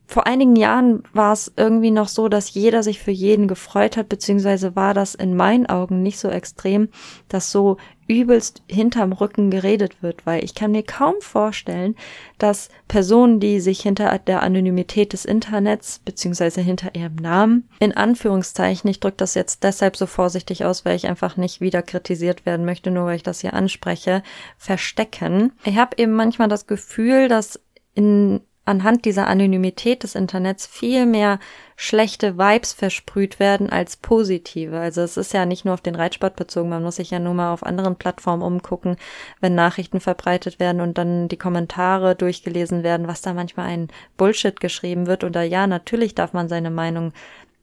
vor 0.07 0.27
einigen 0.27 0.57
Jahren 0.57 1.03
war 1.13 1.33
es 1.33 1.53
irgendwie 1.57 1.91
noch 1.91 2.09
so, 2.09 2.29
dass 2.29 2.55
jeder 2.55 2.83
sich 2.83 3.01
für 3.01 3.11
jeden 3.11 3.49
gefreut 3.49 3.97
hat, 3.97 4.09
beziehungsweise 4.09 4.77
war 4.77 4.95
das 4.95 5.15
in 5.15 5.35
meinen 5.35 5.67
Augen 5.67 6.03
nicht 6.03 6.19
so 6.19 6.29
extrem, 6.29 6.89
dass 7.29 7.51
so 7.51 7.77
übelst 8.09 8.63
hinterm 8.69 9.13
Rücken 9.13 9.51
geredet 9.51 10.03
wird, 10.03 10.27
weil 10.27 10.45
ich 10.45 10.55
kann 10.55 10.73
mir 10.73 10.83
kaum 10.83 11.15
vorstellen, 11.21 11.97
dass 12.39 12.69
Personen, 12.89 13.41
die 13.41 13.61
sich 13.61 13.81
hinter 13.81 14.19
der 14.19 14.43
Anonymität 14.43 15.13
des 15.13 15.25
Internets, 15.25 16.01
beziehungsweise 16.05 16.61
hinter 16.61 16.95
ihrem 16.95 17.17
Namen, 17.17 17.69
in 17.81 17.93
Anführungszeichen, 17.93 18.89
ich 18.89 19.01
drücke 19.01 19.17
das 19.19 19.35
jetzt 19.35 19.65
deshalb 19.65 19.97
so 19.97 20.07
vorsichtig 20.07 20.65
aus, 20.65 20.85
weil 20.85 20.97
ich 20.97 21.07
einfach 21.07 21.37
nicht 21.37 21.61
wieder 21.61 21.83
kritisiert 21.83 22.47
werden 22.47 22.65
möchte, 22.65 22.91
nur 22.91 23.07
weil 23.07 23.17
ich 23.17 23.23
das 23.23 23.41
hier 23.41 23.55
anspreche, 23.55 24.23
verstecken. 24.57 25.53
Ich 25.65 25.77
habe 25.77 25.97
eben 25.99 26.13
manchmal 26.13 26.49
das 26.49 26.67
Gefühl, 26.67 27.29
dass 27.29 27.61
in 27.95 28.41
anhand 28.67 29.05
dieser 29.05 29.29
Anonymität 29.29 30.03
des 30.03 30.15
Internets 30.15 30.67
viel 30.67 31.07
mehr 31.07 31.39
schlechte 31.77 32.37
Vibes 32.37 32.73
versprüht 32.73 33.39
werden 33.39 33.71
als 33.71 33.97
positive. 33.97 34.79
Also 34.79 35.03
es 35.03 35.17
ist 35.17 35.33
ja 35.33 35.47
nicht 35.47 35.65
nur 35.65 35.75
auf 35.75 35.81
den 35.81 35.95
Reitsport 35.95 36.37
bezogen, 36.37 36.69
man 36.69 36.83
muss 36.83 36.97
sich 36.97 37.11
ja 37.11 37.19
nur 37.19 37.35
mal 37.35 37.53
auf 37.53 37.65
anderen 37.65 37.97
Plattformen 37.97 38.43
umgucken, 38.43 38.97
wenn 39.41 39.55
Nachrichten 39.55 40.01
verbreitet 40.01 40.59
werden 40.59 40.81
und 40.81 40.99
dann 40.99 41.29
die 41.29 41.39
Kommentare 41.39 42.17
durchgelesen 42.17 42.83
werden, 42.83 43.07
was 43.07 43.23
da 43.23 43.33
manchmal 43.33 43.67
ein 43.69 43.89
Bullshit 44.17 44.61
geschrieben 44.61 45.07
wird. 45.07 45.23
Oder 45.23 45.43
ja, 45.43 45.67
natürlich 45.67 46.15
darf 46.15 46.33
man 46.33 46.49
seine 46.49 46.71
Meinung 46.71 47.13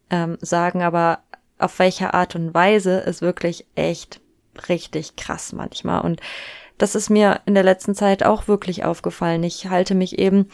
ähm, 0.09 0.37
sagen, 0.41 0.81
aber 0.81 1.19
auf 1.59 1.79
welche 1.79 2.13
Art 2.13 2.35
und 2.35 2.53
Weise 2.53 2.99
ist 2.99 3.21
wirklich 3.21 3.65
echt 3.75 4.21
richtig 4.69 5.15
krass 5.15 5.53
manchmal. 5.53 6.01
Und 6.01 6.21
das 6.77 6.95
ist 6.95 7.09
mir 7.09 7.41
in 7.45 7.53
der 7.53 7.63
letzten 7.63 7.95
Zeit 7.95 8.23
auch 8.23 8.47
wirklich 8.47 8.83
aufgefallen. 8.83 9.43
Ich 9.43 9.69
halte 9.69 9.95
mich 9.95 10.17
eben 10.19 10.49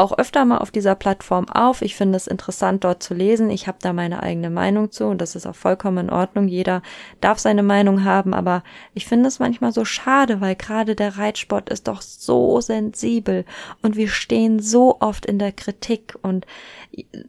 auch 0.00 0.16
öfter 0.16 0.46
mal 0.46 0.58
auf 0.58 0.70
dieser 0.70 0.94
Plattform 0.94 1.48
auf. 1.50 1.82
Ich 1.82 1.94
finde 1.94 2.16
es 2.16 2.26
interessant, 2.26 2.84
dort 2.84 3.02
zu 3.02 3.12
lesen. 3.12 3.50
Ich 3.50 3.66
habe 3.66 3.76
da 3.82 3.92
meine 3.92 4.22
eigene 4.22 4.48
Meinung 4.48 4.90
zu 4.90 5.04
und 5.04 5.20
das 5.20 5.36
ist 5.36 5.46
auch 5.46 5.54
vollkommen 5.54 6.06
in 6.06 6.10
Ordnung. 6.10 6.48
Jeder 6.48 6.82
darf 7.20 7.38
seine 7.38 7.62
Meinung 7.62 8.02
haben, 8.02 8.32
aber 8.32 8.64
ich 8.94 9.04
finde 9.04 9.28
es 9.28 9.38
manchmal 9.38 9.72
so 9.72 9.84
schade, 9.84 10.40
weil 10.40 10.56
gerade 10.56 10.94
der 10.96 11.18
Reitsport 11.18 11.68
ist 11.68 11.86
doch 11.86 12.00
so 12.00 12.62
sensibel 12.62 13.44
und 13.82 13.94
wir 13.96 14.08
stehen 14.08 14.58
so 14.58 14.96
oft 15.00 15.26
in 15.26 15.38
der 15.38 15.52
Kritik 15.52 16.16
und 16.22 16.46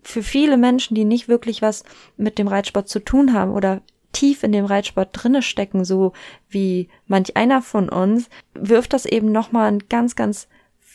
für 0.02 0.24
viele 0.24 0.56
Menschen, 0.56 0.96
die 0.96 1.06
nicht 1.06 1.28
wirklich 1.28 1.62
was 1.62 1.84
mit 2.16 2.40
dem 2.40 2.48
Reitsport 2.48 2.88
zu 2.88 3.00
tun 3.00 3.34
haben 3.34 3.52
oder 3.52 3.82
tief 4.14 4.44
in 4.44 4.54
dem 4.54 4.66
Reitsport 4.66 5.10
drinne 5.12 5.42
stecken, 5.42 5.84
so 5.84 6.14
wie 6.50 6.88
manch 7.08 7.36
einer 7.36 7.62
von 7.62 7.90
uns, 7.90 8.30
wirft 8.54 8.94
das 8.94 9.06
eben 9.06 9.32
nochmal 9.34 9.70
ein 9.70 9.84
ganz, 9.90 10.16
ganz 10.16 10.48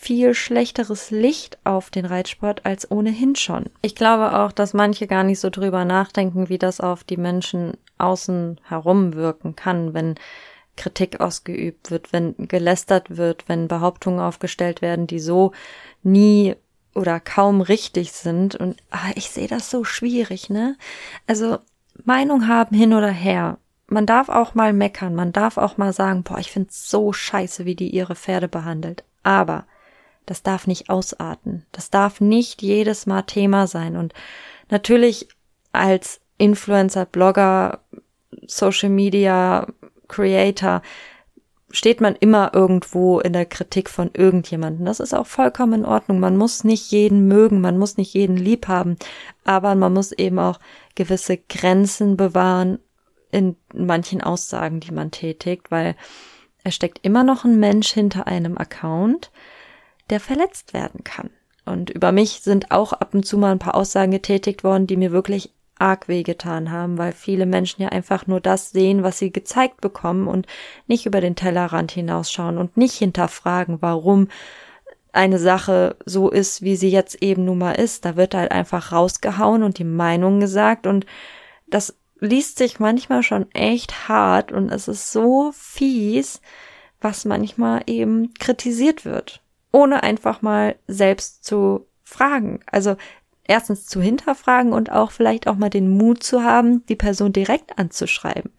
viel 0.07 0.35
schlechteres 0.35 1.11
Licht 1.11 1.59
auf 1.65 1.91
den 1.91 2.07
Reitsport 2.07 2.65
als 2.65 2.89
ohnehin 2.93 3.35
schon. 3.35 3.65
Ich 3.83 3.97
glaube 3.97 4.39
auch, 4.39 4.53
dass 4.53 4.73
manche 4.73 5.09
gar 5.09 5.25
nicht 5.25 5.41
so 5.41 5.51
drüber 5.51 5.85
nachdenken, 5.85 6.49
wie 6.49 6.59
das 6.59 6.81
auf 6.81 7.03
die 7.03 7.17
Menschen 7.17 7.77
außen 7.99 8.61
herum 8.63 9.15
wirken 9.15 9.57
kann, 9.57 9.95
wenn 9.95 10.15
Kritik 10.77 11.21
ausgeübt 11.21 11.91
wird, 11.91 12.13
wenn 12.13 12.37
gelästert 12.39 13.17
wird, 13.17 13.49
wenn 13.49 13.67
Behauptungen 13.67 14.21
aufgestellt 14.21 14.81
werden, 14.81 15.09
die 15.09 15.19
so 15.19 15.51
nie 16.05 16.55
oder 16.95 17.19
kaum 17.19 17.61
richtig 17.61 18.13
sind. 18.13 18.55
Und 18.55 18.77
ah, 18.93 19.11
ich 19.17 19.31
sehe 19.31 19.49
das 19.49 19.73
so 19.73 19.83
schwierig, 19.83 20.51
ne? 20.51 20.77
Also 21.27 21.59
Meinung 22.05 22.47
haben 22.47 22.77
hin 22.77 22.95
oder 22.95 23.11
her. 23.11 23.59
Man 23.89 24.07
darf 24.07 24.29
auch 24.29 24.55
mal 24.55 24.73
meckern, 24.73 25.17
man 25.17 25.33
darf 25.33 25.59
auch 25.59 25.79
mal 25.79 25.93
sagen, 25.93 26.23
boah, 26.23 26.39
ich 26.39 26.53
find's 26.53 26.89
so 26.89 27.13
scheiße, 27.13 27.65
wie 27.65 27.75
die 27.75 27.91
ihre 27.91 28.15
Pferde 28.15 28.47
behandelt. 28.47 29.03
Aber 29.25 29.65
das 30.27 30.43
darf 30.43 30.67
nicht 30.67 30.91
ausarten. 30.91 31.65
Das 31.73 31.91
darf 31.91 32.21
nicht 32.21 32.63
jedes 32.63 33.07
Mal 33.07 33.23
Thema 33.23 33.67
sein. 33.67 33.97
Und 33.97 34.13
natürlich 34.71 35.29
als 35.73 36.21
Influencer, 36.39 37.07
Blogger, 37.07 37.81
Social 38.47 38.91
Media, 38.91 39.67
Creator 40.09 40.83
steht 41.71 42.01
man 42.01 42.15
immer 42.15 42.53
irgendwo 42.55 43.21
in 43.21 43.33
der 43.33 43.45
Kritik 43.45 43.91
von 43.91 44.11
irgendjemanden. 44.15 44.87
Das 44.87 45.01
ist 45.01 45.15
auch 45.15 45.27
vollkommen 45.27 45.81
in 45.81 45.85
Ordnung. 45.85 46.21
Man 46.21 46.37
muss 46.37 46.65
nicht 46.65 46.91
jeden 46.91 47.27
mögen, 47.29 47.61
man 47.61 47.77
muss 47.77 47.97
nicht 47.97 48.15
jeden 48.15 48.37
lieb 48.37 48.69
haben, 48.69 48.97
aber 49.45 49.75
man 49.75 49.93
muss 49.93 50.13
eben 50.13 50.39
auch 50.39 50.59
gewisse 50.95 51.37
Grenzen 51.37 52.17
bewahren 52.17 52.79
in 53.31 53.57
manchen 53.75 54.23
Aussagen, 54.23 54.81
die 54.81 54.93
man 54.93 55.11
tätigt, 55.11 55.71
weil 55.71 55.97
es 56.65 56.75
steckt 56.75 57.01
immer 57.03 57.25
noch 57.25 57.45
ein 57.45 57.59
Mensch 57.59 57.93
hinter 57.93 58.27
einem 58.27 58.57
Account, 58.57 59.31
der 60.11 60.21
verletzt 60.21 60.73
werden 60.73 61.05
kann. 61.05 61.31
Und 61.65 61.91
über 61.91 62.13
mich 62.13 62.41
sind 62.43 62.71
auch 62.71 62.93
ab 62.93 63.13
und 63.13 63.27
zu 63.27 63.39
mal 63.39 63.53
ein 63.53 63.59
paar 63.59 63.75
Aussagen 63.75 64.13
getätigt 64.13 64.63
worden, 64.63 64.87
die 64.87 64.97
mir 64.97 65.11
wirklich 65.11 65.53
arg 65.79 66.09
wehgetan 66.09 66.71
haben, 66.71 66.97
weil 66.97 67.13
viele 67.13 67.45
Menschen 67.45 67.83
ja 67.83 67.89
einfach 67.89 68.27
nur 68.27 68.41
das 68.41 68.71
sehen, 68.71 69.03
was 69.03 69.19
sie 69.19 69.31
gezeigt 69.31 69.81
bekommen 69.81 70.27
und 70.27 70.47
nicht 70.87 71.07
über 71.07 71.21
den 71.21 71.37
Tellerrand 71.37 71.93
hinausschauen 71.93 72.57
und 72.57 72.77
nicht 72.77 72.95
hinterfragen, 72.95 73.83
warum 73.83 74.29
eine 75.13 75.39
Sache 75.39 75.97
so 76.05 76.31
ist, 76.31 76.63
wie 76.63 76.77
sie 76.77 76.91
jetzt 76.91 77.23
eben 77.23 77.45
nun 77.45 77.59
mal 77.59 77.73
ist. 77.73 78.05
Da 78.05 78.17
wird 78.17 78.35
halt 78.35 78.53
einfach 78.53 78.93
rausgehauen 78.93 79.63
und 79.63 79.79
die 79.79 79.85
Meinung 79.85 80.41
gesagt 80.41 80.87
und 80.87 81.05
das 81.67 81.99
liest 82.21 82.59
sich 82.59 82.81
manchmal 82.81 83.23
schon 83.23 83.51
echt 83.53 84.09
hart 84.09 84.53
und 84.53 84.71
es 84.71 84.89
ist 84.89 85.13
so 85.13 85.53
fies, 85.53 86.41
was 87.01 87.25
manchmal 87.25 87.83
eben 87.87 88.33
kritisiert 88.35 89.05
wird 89.05 89.43
ohne 89.77 90.03
einfach 90.03 90.41
mal 90.41 90.77
selbst 90.87 91.45
zu 91.45 91.87
fragen. 92.03 92.61
Also 92.65 92.97
erstens 93.45 93.85
zu 93.85 94.01
hinterfragen 94.01 94.73
und 94.73 94.91
auch 94.91 95.11
vielleicht 95.11 95.47
auch 95.47 95.57
mal 95.57 95.69
den 95.69 95.91
Mut 95.91 96.23
zu 96.23 96.43
haben, 96.43 96.87
die 96.87 96.97
Person 96.97 97.35
direkt 97.35 97.79
anzuschreiben. 97.79 98.51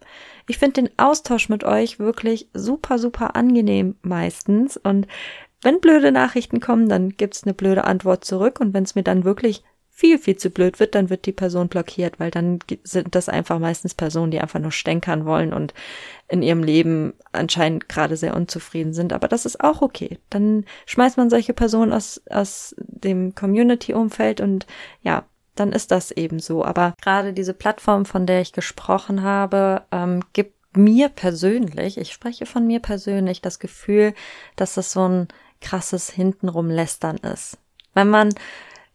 Ich 0.46 0.58
finde 0.58 0.82
den 0.82 0.90
Austausch 0.96 1.48
mit 1.48 1.64
euch 1.64 1.98
wirklich 1.98 2.48
super, 2.54 3.00
super 3.00 3.34
angenehm 3.34 3.96
meistens. 4.02 4.76
Und 4.76 5.08
wenn 5.60 5.80
blöde 5.80 6.12
Nachrichten 6.12 6.60
kommen, 6.60 6.88
dann 6.88 7.10
gibt's 7.10 7.42
eine 7.42 7.52
blöde 7.52 7.82
Antwort 7.82 8.24
zurück. 8.24 8.60
Und 8.60 8.72
wenn 8.72 8.84
es 8.84 8.94
mir 8.94 9.02
dann 9.02 9.24
wirklich 9.24 9.64
viel, 9.98 10.16
viel 10.20 10.36
zu 10.36 10.50
blöd 10.50 10.78
wird, 10.78 10.94
dann 10.94 11.10
wird 11.10 11.26
die 11.26 11.32
Person 11.32 11.66
blockiert, 11.66 12.20
weil 12.20 12.30
dann 12.30 12.60
sind 12.84 13.16
das 13.16 13.28
einfach 13.28 13.58
meistens 13.58 13.94
Personen, 13.94 14.30
die 14.30 14.40
einfach 14.40 14.60
nur 14.60 14.70
stänkern 14.70 15.24
wollen 15.24 15.52
und 15.52 15.74
in 16.28 16.40
ihrem 16.40 16.62
Leben 16.62 17.14
anscheinend 17.32 17.88
gerade 17.88 18.16
sehr 18.16 18.36
unzufrieden 18.36 18.92
sind. 18.92 19.12
Aber 19.12 19.26
das 19.26 19.44
ist 19.44 19.60
auch 19.60 19.82
okay. 19.82 20.20
Dann 20.30 20.66
schmeißt 20.86 21.16
man 21.16 21.30
solche 21.30 21.52
Personen 21.52 21.92
aus, 21.92 22.22
aus 22.30 22.76
dem 22.78 23.34
Community-Umfeld 23.34 24.40
und 24.40 24.68
ja, 25.02 25.24
dann 25.56 25.72
ist 25.72 25.90
das 25.90 26.12
eben 26.12 26.38
so. 26.38 26.64
Aber 26.64 26.94
gerade 27.02 27.32
diese 27.32 27.52
Plattform, 27.52 28.04
von 28.04 28.24
der 28.24 28.40
ich 28.40 28.52
gesprochen 28.52 29.24
habe, 29.24 29.82
ähm, 29.90 30.20
gibt 30.32 30.54
mir 30.76 31.08
persönlich, 31.08 31.98
ich 31.98 32.12
spreche 32.12 32.46
von 32.46 32.68
mir 32.68 32.78
persönlich, 32.78 33.42
das 33.42 33.58
Gefühl, 33.58 34.14
dass 34.54 34.74
das 34.74 34.92
so 34.92 35.08
ein 35.08 35.26
krasses 35.60 36.08
hintenrum 36.08 36.70
Lästern 36.70 37.16
ist. 37.16 37.58
Wenn 37.94 38.10
man 38.10 38.32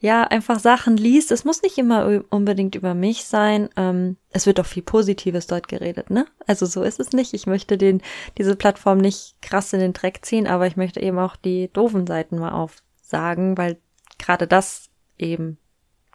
ja 0.03 0.23
einfach 0.25 0.59
Sachen 0.59 0.97
liest, 0.97 1.31
es 1.31 1.45
muss 1.45 1.61
nicht 1.61 1.77
immer 1.77 2.23
unbedingt 2.29 2.75
über 2.75 2.93
mich 2.93 3.23
sein. 3.23 3.69
Ähm, 3.77 4.17
es 4.31 4.45
wird 4.45 4.59
auch 4.59 4.65
viel 4.65 4.83
Positives 4.83 5.47
dort 5.47 5.69
geredet, 5.69 6.09
ne? 6.09 6.25
Also 6.45 6.65
so 6.65 6.83
ist 6.83 6.99
es 6.99 7.13
nicht. 7.13 7.33
Ich 7.33 7.47
möchte 7.47 7.77
den 7.77 8.01
diese 8.37 8.57
Plattform 8.57 8.97
nicht 8.97 9.35
krass 9.41 9.71
in 9.71 9.79
den 9.79 9.93
Dreck 9.93 10.19
ziehen, 10.25 10.45
aber 10.45 10.67
ich 10.67 10.75
möchte 10.75 10.99
eben 10.99 11.17
auch 11.19 11.37
die 11.37 11.69
doofen 11.71 12.05
Seiten 12.05 12.37
mal 12.37 12.51
aufsagen, 12.51 13.57
weil 13.57 13.77
gerade 14.19 14.45
das 14.45 14.89
eben 15.17 15.57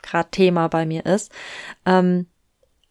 gerade 0.02 0.30
Thema 0.32 0.68
bei 0.68 0.84
mir 0.84 1.06
ist. 1.06 1.32
Ähm, 1.86 2.26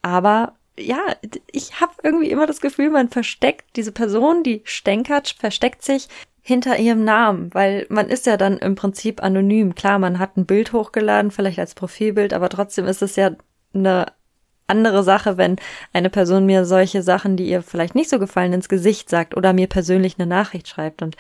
aber 0.02 0.56
ja, 0.80 1.16
ich 1.52 1.80
habe 1.80 1.94
irgendwie 2.02 2.32
immer 2.32 2.48
das 2.48 2.60
Gefühl, 2.60 2.90
man 2.90 3.10
versteckt 3.10 3.76
diese 3.76 3.92
Person, 3.92 4.42
die 4.42 4.62
stänkert, 4.64 5.36
versteckt 5.38 5.84
sich 5.84 6.08
hinter 6.48 6.80
ihrem 6.80 7.04
Namen, 7.04 7.54
weil 7.54 7.86
man 7.90 8.08
ist 8.08 8.26
ja 8.26 8.38
dann 8.38 8.58
im 8.58 8.76
Prinzip 8.76 9.22
anonym. 9.22 9.76
Klar, 9.76 10.00
man 10.00 10.18
hat 10.18 10.38
ein 10.38 10.46
Bild 10.46 10.72
hochgeladen, 10.72 11.30
vielleicht 11.30 11.60
als 11.60 11.76
Profilbild, 11.76 12.34
aber 12.34 12.48
trotzdem 12.48 12.86
ist 12.86 13.02
es 13.02 13.18
ja 13.18 13.32
eine 13.74 14.06
andere 14.66 15.04
Sache, 15.04 15.36
wenn 15.36 15.58
eine 15.92 16.10
Person 16.10 16.46
mir 16.46 16.64
solche 16.64 17.04
Sachen, 17.04 17.36
die 17.36 17.50
ihr 17.50 17.62
vielleicht 17.64 17.96
nicht 17.96 18.10
so 18.10 18.18
gefallen, 18.18 18.54
ins 18.54 18.70
Gesicht 18.70 19.10
sagt 19.10 19.36
oder 19.36 19.52
mir 19.52 19.68
persönlich 19.68 20.16
eine 20.18 20.26
Nachricht 20.26 20.70
schreibt. 20.70 21.02
Und 21.02 21.18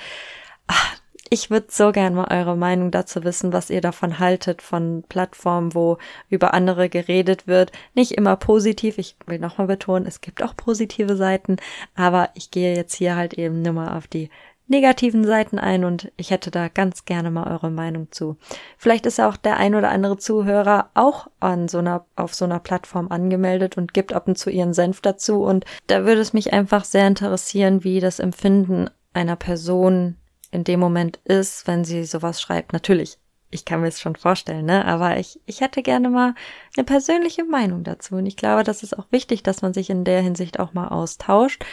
ach, 0.67 0.95
ich 1.29 1.49
würde 1.49 1.67
so 1.71 1.91
gern 1.91 2.13
mal 2.15 2.33
eure 2.33 2.55
Meinung 2.55 2.89
dazu 2.89 3.25
wissen, 3.25 3.51
was 3.51 3.69
ihr 3.69 3.81
davon 3.81 4.19
haltet, 4.19 4.61
von 4.61 5.03
Plattformen, 5.09 5.75
wo 5.75 5.97
über 6.29 6.53
andere 6.53 6.87
geredet 6.87 7.47
wird. 7.47 7.73
Nicht 7.95 8.13
immer 8.13 8.37
positiv, 8.37 8.97
ich 8.97 9.17
will 9.25 9.39
nochmal 9.39 9.67
betonen, 9.67 10.07
es 10.07 10.21
gibt 10.21 10.41
auch 10.41 10.55
positive 10.55 11.17
Seiten, 11.17 11.57
aber 11.95 12.29
ich 12.35 12.49
gehe 12.49 12.77
jetzt 12.77 12.95
hier 12.95 13.17
halt 13.17 13.33
eben 13.33 13.61
nur 13.61 13.73
mal 13.73 13.97
auf 13.97 14.07
die 14.07 14.29
negativen 14.67 15.25
Seiten 15.25 15.60
ein 15.60 15.84
und 15.86 16.12
ich 16.17 16.32
hätte 16.32 16.51
da 16.51 16.67
ganz 16.67 17.06
gerne 17.06 17.32
mal 17.32 17.51
eure 17.51 17.69
Meinung 17.69 18.12
zu. 18.12 18.38
Vielleicht 18.77 19.06
ist 19.06 19.19
auch 19.19 19.38
der 19.38 19.58
ein 19.58 19.75
oder 19.75 19.89
andere 19.89 20.17
Zuhörer 20.17 20.89
auch 20.93 21.27
an 21.39 21.67
so 21.67 21.80
einer, 21.80 22.06
auf 22.15 22.34
so 22.34 22.45
einer 22.45 22.60
Plattform 22.60 23.10
angemeldet 23.10 23.77
und 23.77 23.93
gibt 23.93 24.13
ab 24.13 24.27
und 24.27 24.38
zu 24.38 24.49
ihren 24.49 24.73
Senf 24.73 25.01
dazu 25.01 25.43
und 25.43 25.65
da 25.88 26.06
würde 26.06 26.21
es 26.21 26.34
mich 26.34 26.53
einfach 26.53 26.86
sehr 26.86 27.08
interessieren, 27.08 27.84
wie 27.84 27.99
das 27.99 28.19
Empfinden 28.19 28.89
einer 29.13 29.36
Person 29.36 30.15
in 30.51 30.63
dem 30.63 30.80
Moment 30.80 31.17
ist, 31.23 31.67
wenn 31.67 31.84
sie 31.84 32.03
sowas 32.06 32.41
schreibt. 32.41 32.73
Natürlich, 32.73 33.17
ich 33.49 33.65
kann 33.65 33.82
mir 33.82 33.88
es 33.88 34.01
schon 34.01 34.15
vorstellen, 34.15 34.65
ne? 34.65 34.86
Aber 34.86 35.17
ich, 35.17 35.39
ich 35.45 35.62
hätte 35.62 35.82
gerne 35.82 36.10
mal 36.10 36.36
eine 36.75 36.84
persönliche 36.84 37.45
Meinung 37.45 37.84
dazu. 37.84 38.15
Und 38.15 38.25
ich 38.25 38.38
glaube, 38.38 38.63
das 38.63 38.84
ist 38.84 38.97
auch 38.97 39.08
wichtig, 39.10 39.43
dass 39.43 39.62
man 39.62 39.73
sich 39.73 39.89
in 39.89 40.03
der 40.03 40.21
Hinsicht 40.21 40.60
auch 40.60 40.73
mal 40.73 40.89
austauscht. 40.89 41.65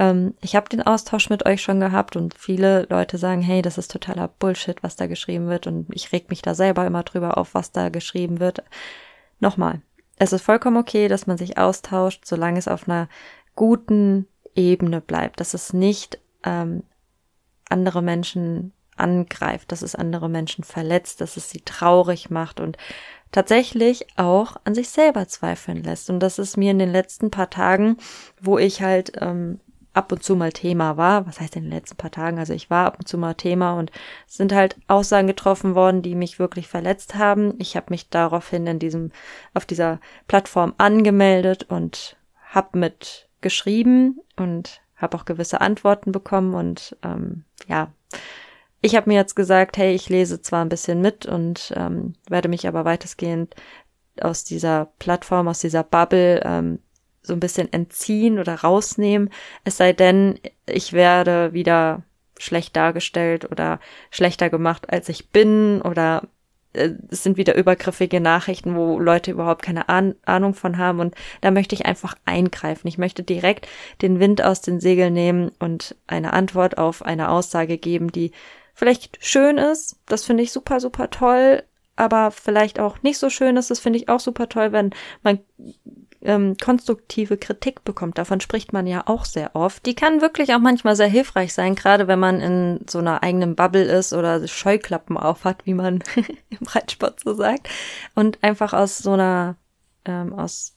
Ähm, 0.00 0.34
ich 0.40 0.56
habe 0.56 0.68
den 0.68 0.82
Austausch 0.82 1.28
mit 1.28 1.46
euch 1.46 1.62
schon 1.62 1.78
gehabt 1.78 2.16
und 2.16 2.34
viele 2.36 2.86
Leute 2.88 3.18
sagen, 3.18 3.42
hey, 3.42 3.60
das 3.60 3.76
ist 3.76 3.92
totaler 3.92 4.28
Bullshit, 4.28 4.82
was 4.82 4.96
da 4.96 5.06
geschrieben 5.06 5.48
wird. 5.48 5.66
Und 5.66 5.86
ich 5.94 6.10
reg 6.10 6.30
mich 6.30 6.40
da 6.40 6.54
selber 6.54 6.86
immer 6.86 7.02
drüber 7.02 7.36
auf, 7.36 7.54
was 7.54 7.70
da 7.70 7.90
geschrieben 7.90 8.40
wird. 8.40 8.64
Nochmal, 9.40 9.82
es 10.16 10.32
ist 10.32 10.42
vollkommen 10.42 10.78
okay, 10.78 11.06
dass 11.06 11.26
man 11.26 11.36
sich 11.36 11.58
austauscht, 11.58 12.24
solange 12.24 12.58
es 12.58 12.66
auf 12.66 12.88
einer 12.88 13.08
guten 13.54 14.26
Ebene 14.54 15.02
bleibt, 15.02 15.38
dass 15.38 15.52
es 15.52 15.74
nicht 15.74 16.18
ähm, 16.44 16.82
andere 17.68 18.00
Menschen 18.00 18.72
angreift, 18.96 19.70
dass 19.70 19.82
es 19.82 19.94
andere 19.94 20.28
Menschen 20.30 20.64
verletzt, 20.64 21.20
dass 21.20 21.36
es 21.36 21.50
sie 21.50 21.60
traurig 21.60 22.30
macht 22.30 22.58
und 22.60 22.78
tatsächlich 23.32 24.06
auch 24.16 24.56
an 24.64 24.74
sich 24.74 24.88
selber 24.88 25.28
zweifeln 25.28 25.82
lässt. 25.82 26.10
Und 26.10 26.20
das 26.20 26.38
ist 26.38 26.56
mir 26.56 26.70
in 26.70 26.78
den 26.78 26.90
letzten 26.90 27.30
paar 27.30 27.48
Tagen, 27.48 27.96
wo 28.40 28.58
ich 28.58 28.82
halt 28.82 29.12
ähm, 29.20 29.60
ab 29.92 30.12
und 30.12 30.22
zu 30.22 30.36
mal 30.36 30.52
Thema 30.52 30.96
war, 30.96 31.26
was 31.26 31.40
heißt 31.40 31.56
in 31.56 31.64
den 31.64 31.72
letzten 31.72 31.96
paar 31.96 32.10
Tagen, 32.10 32.38
also 32.38 32.52
ich 32.52 32.70
war 32.70 32.86
ab 32.86 32.96
und 32.98 33.08
zu 33.08 33.18
mal 33.18 33.34
Thema 33.34 33.78
und 33.78 33.90
es 34.28 34.36
sind 34.36 34.52
halt 34.52 34.76
Aussagen 34.86 35.26
getroffen 35.26 35.74
worden, 35.74 36.02
die 36.02 36.14
mich 36.14 36.38
wirklich 36.38 36.68
verletzt 36.68 37.16
haben. 37.16 37.54
Ich 37.58 37.76
habe 37.76 37.86
mich 37.90 38.08
daraufhin 38.08 38.66
in 38.66 38.78
diesem, 38.78 39.10
auf 39.54 39.66
dieser 39.66 40.00
Plattform 40.28 40.74
angemeldet 40.78 41.64
und 41.68 42.16
habe 42.48 42.78
mit 42.78 43.28
geschrieben 43.40 44.20
und 44.36 44.80
habe 44.96 45.16
auch 45.16 45.24
gewisse 45.24 45.60
Antworten 45.60 46.12
bekommen 46.12 46.54
und 46.54 46.96
ähm, 47.02 47.44
ja, 47.66 47.92
ich 48.82 48.96
habe 48.96 49.10
mir 49.10 49.16
jetzt 49.16 49.36
gesagt, 49.36 49.76
hey, 49.76 49.94
ich 49.94 50.08
lese 50.08 50.40
zwar 50.40 50.64
ein 50.64 50.70
bisschen 50.70 51.00
mit 51.00 51.26
und 51.26 51.72
ähm, 51.76 52.14
werde 52.28 52.48
mich 52.48 52.66
aber 52.66 52.84
weitestgehend 52.84 53.54
aus 54.20 54.44
dieser 54.44 54.88
Plattform, 54.98 55.48
aus 55.48 55.60
dieser 55.60 55.82
Bubble 55.82 56.40
ähm, 56.44 56.78
so 57.22 57.32
ein 57.32 57.40
bisschen 57.40 57.72
entziehen 57.72 58.38
oder 58.38 58.54
rausnehmen, 58.56 59.30
es 59.64 59.76
sei 59.76 59.92
denn, 59.92 60.38
ich 60.66 60.92
werde 60.92 61.52
wieder 61.52 62.02
schlecht 62.38 62.74
dargestellt 62.76 63.50
oder 63.50 63.80
schlechter 64.10 64.48
gemacht, 64.48 64.90
als 64.90 65.08
ich 65.08 65.28
bin 65.28 65.82
oder 65.82 66.22
äh, 66.72 66.90
es 67.10 67.22
sind 67.22 67.36
wieder 67.36 67.54
übergriffige 67.54 68.20
Nachrichten, 68.20 68.74
wo 68.76 68.98
Leute 68.98 69.30
überhaupt 69.30 69.62
keine 69.62 69.88
Ahnung 69.88 70.54
von 70.54 70.78
haben 70.78 71.00
und 71.00 71.14
da 71.40 71.50
möchte 71.50 71.74
ich 71.74 71.86
einfach 71.86 72.14
eingreifen. 72.24 72.88
Ich 72.88 72.98
möchte 72.98 73.22
direkt 73.22 73.68
den 74.02 74.20
Wind 74.20 74.42
aus 74.42 74.60
den 74.62 74.80
Segeln 74.80 75.12
nehmen 75.12 75.52
und 75.58 75.96
eine 76.06 76.32
Antwort 76.32 76.78
auf 76.78 77.02
eine 77.02 77.28
Aussage 77.30 77.78
geben, 77.78 78.12
die 78.12 78.32
vielleicht 78.74 79.18
schön 79.24 79.58
ist. 79.58 79.98
Das 80.06 80.24
finde 80.24 80.42
ich 80.42 80.52
super, 80.52 80.80
super 80.80 81.10
toll, 81.10 81.62
aber 81.96 82.30
vielleicht 82.30 82.80
auch 82.80 83.02
nicht 83.02 83.18
so 83.18 83.28
schön 83.28 83.56
ist. 83.58 83.70
Das 83.70 83.80
finde 83.80 83.98
ich 83.98 84.08
auch 84.08 84.20
super 84.20 84.48
toll, 84.48 84.72
wenn 84.72 84.90
man 85.22 85.40
ähm, 86.22 86.56
konstruktive 86.62 87.36
Kritik 87.38 87.84
bekommt. 87.84 88.18
Davon 88.18 88.40
spricht 88.40 88.72
man 88.72 88.86
ja 88.86 89.02
auch 89.06 89.24
sehr 89.24 89.56
oft. 89.56 89.86
Die 89.86 89.94
kann 89.94 90.20
wirklich 90.20 90.54
auch 90.54 90.58
manchmal 90.58 90.96
sehr 90.96 91.08
hilfreich 91.08 91.54
sein, 91.54 91.74
gerade 91.74 92.08
wenn 92.08 92.18
man 92.18 92.40
in 92.40 92.80
so 92.88 92.98
einer 92.98 93.22
eigenen 93.22 93.56
Bubble 93.56 93.84
ist 93.84 94.12
oder 94.12 94.46
Scheuklappen 94.46 95.16
aufhat, 95.16 95.64
wie 95.64 95.74
man 95.74 96.02
im 96.50 96.66
Reitsport 96.66 97.20
so 97.20 97.34
sagt. 97.34 97.68
Und 98.14 98.42
einfach 98.42 98.72
aus 98.72 98.98
so 98.98 99.12
einer, 99.12 99.56
ähm, 100.04 100.32
aus 100.32 100.76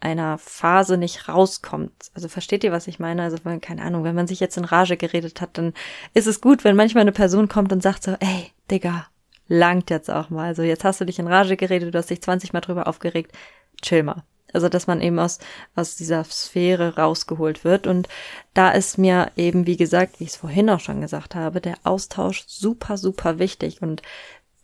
einer 0.00 0.38
Phase 0.38 0.96
nicht 0.96 1.28
rauskommt. 1.28 1.92
Also 2.14 2.28
versteht 2.28 2.64
ihr, 2.64 2.72
was 2.72 2.86
ich 2.86 2.98
meine? 2.98 3.22
Also 3.22 3.38
wenn, 3.42 3.60
keine 3.60 3.82
Ahnung, 3.82 4.04
wenn 4.04 4.14
man 4.14 4.28
sich 4.28 4.40
jetzt 4.40 4.56
in 4.56 4.64
Rage 4.64 4.96
geredet 4.96 5.40
hat, 5.40 5.58
dann 5.58 5.74
ist 6.14 6.26
es 6.26 6.40
gut, 6.40 6.64
wenn 6.64 6.76
manchmal 6.76 7.02
eine 7.02 7.12
Person 7.12 7.48
kommt 7.48 7.72
und 7.72 7.82
sagt 7.82 8.04
so, 8.04 8.16
ey, 8.20 8.52
Digga, 8.70 9.06
langt 9.48 9.90
jetzt 9.90 10.10
auch 10.10 10.30
mal. 10.30 10.46
Also 10.46 10.62
jetzt 10.62 10.84
hast 10.84 11.00
du 11.00 11.04
dich 11.04 11.18
in 11.18 11.26
Rage 11.26 11.56
geredet, 11.56 11.92
du 11.92 11.98
hast 11.98 12.10
dich 12.10 12.22
20 12.22 12.52
Mal 12.52 12.60
drüber 12.60 12.86
aufgeregt. 12.86 13.36
Chill 13.82 14.04
mal. 14.04 14.22
Also, 14.52 14.68
dass 14.68 14.86
man 14.86 15.00
eben 15.02 15.18
aus, 15.18 15.38
aus 15.74 15.96
dieser 15.96 16.24
Sphäre 16.24 16.96
rausgeholt 16.96 17.64
wird. 17.64 17.86
Und 17.86 18.08
da 18.54 18.70
ist 18.70 18.96
mir 18.96 19.30
eben, 19.36 19.66
wie 19.66 19.76
gesagt, 19.76 20.20
wie 20.20 20.24
ich 20.24 20.30
es 20.30 20.36
vorhin 20.36 20.70
auch 20.70 20.80
schon 20.80 21.00
gesagt 21.00 21.34
habe, 21.34 21.60
der 21.60 21.76
Austausch 21.84 22.44
super, 22.46 22.96
super 22.96 23.38
wichtig. 23.38 23.82
Und 23.82 24.02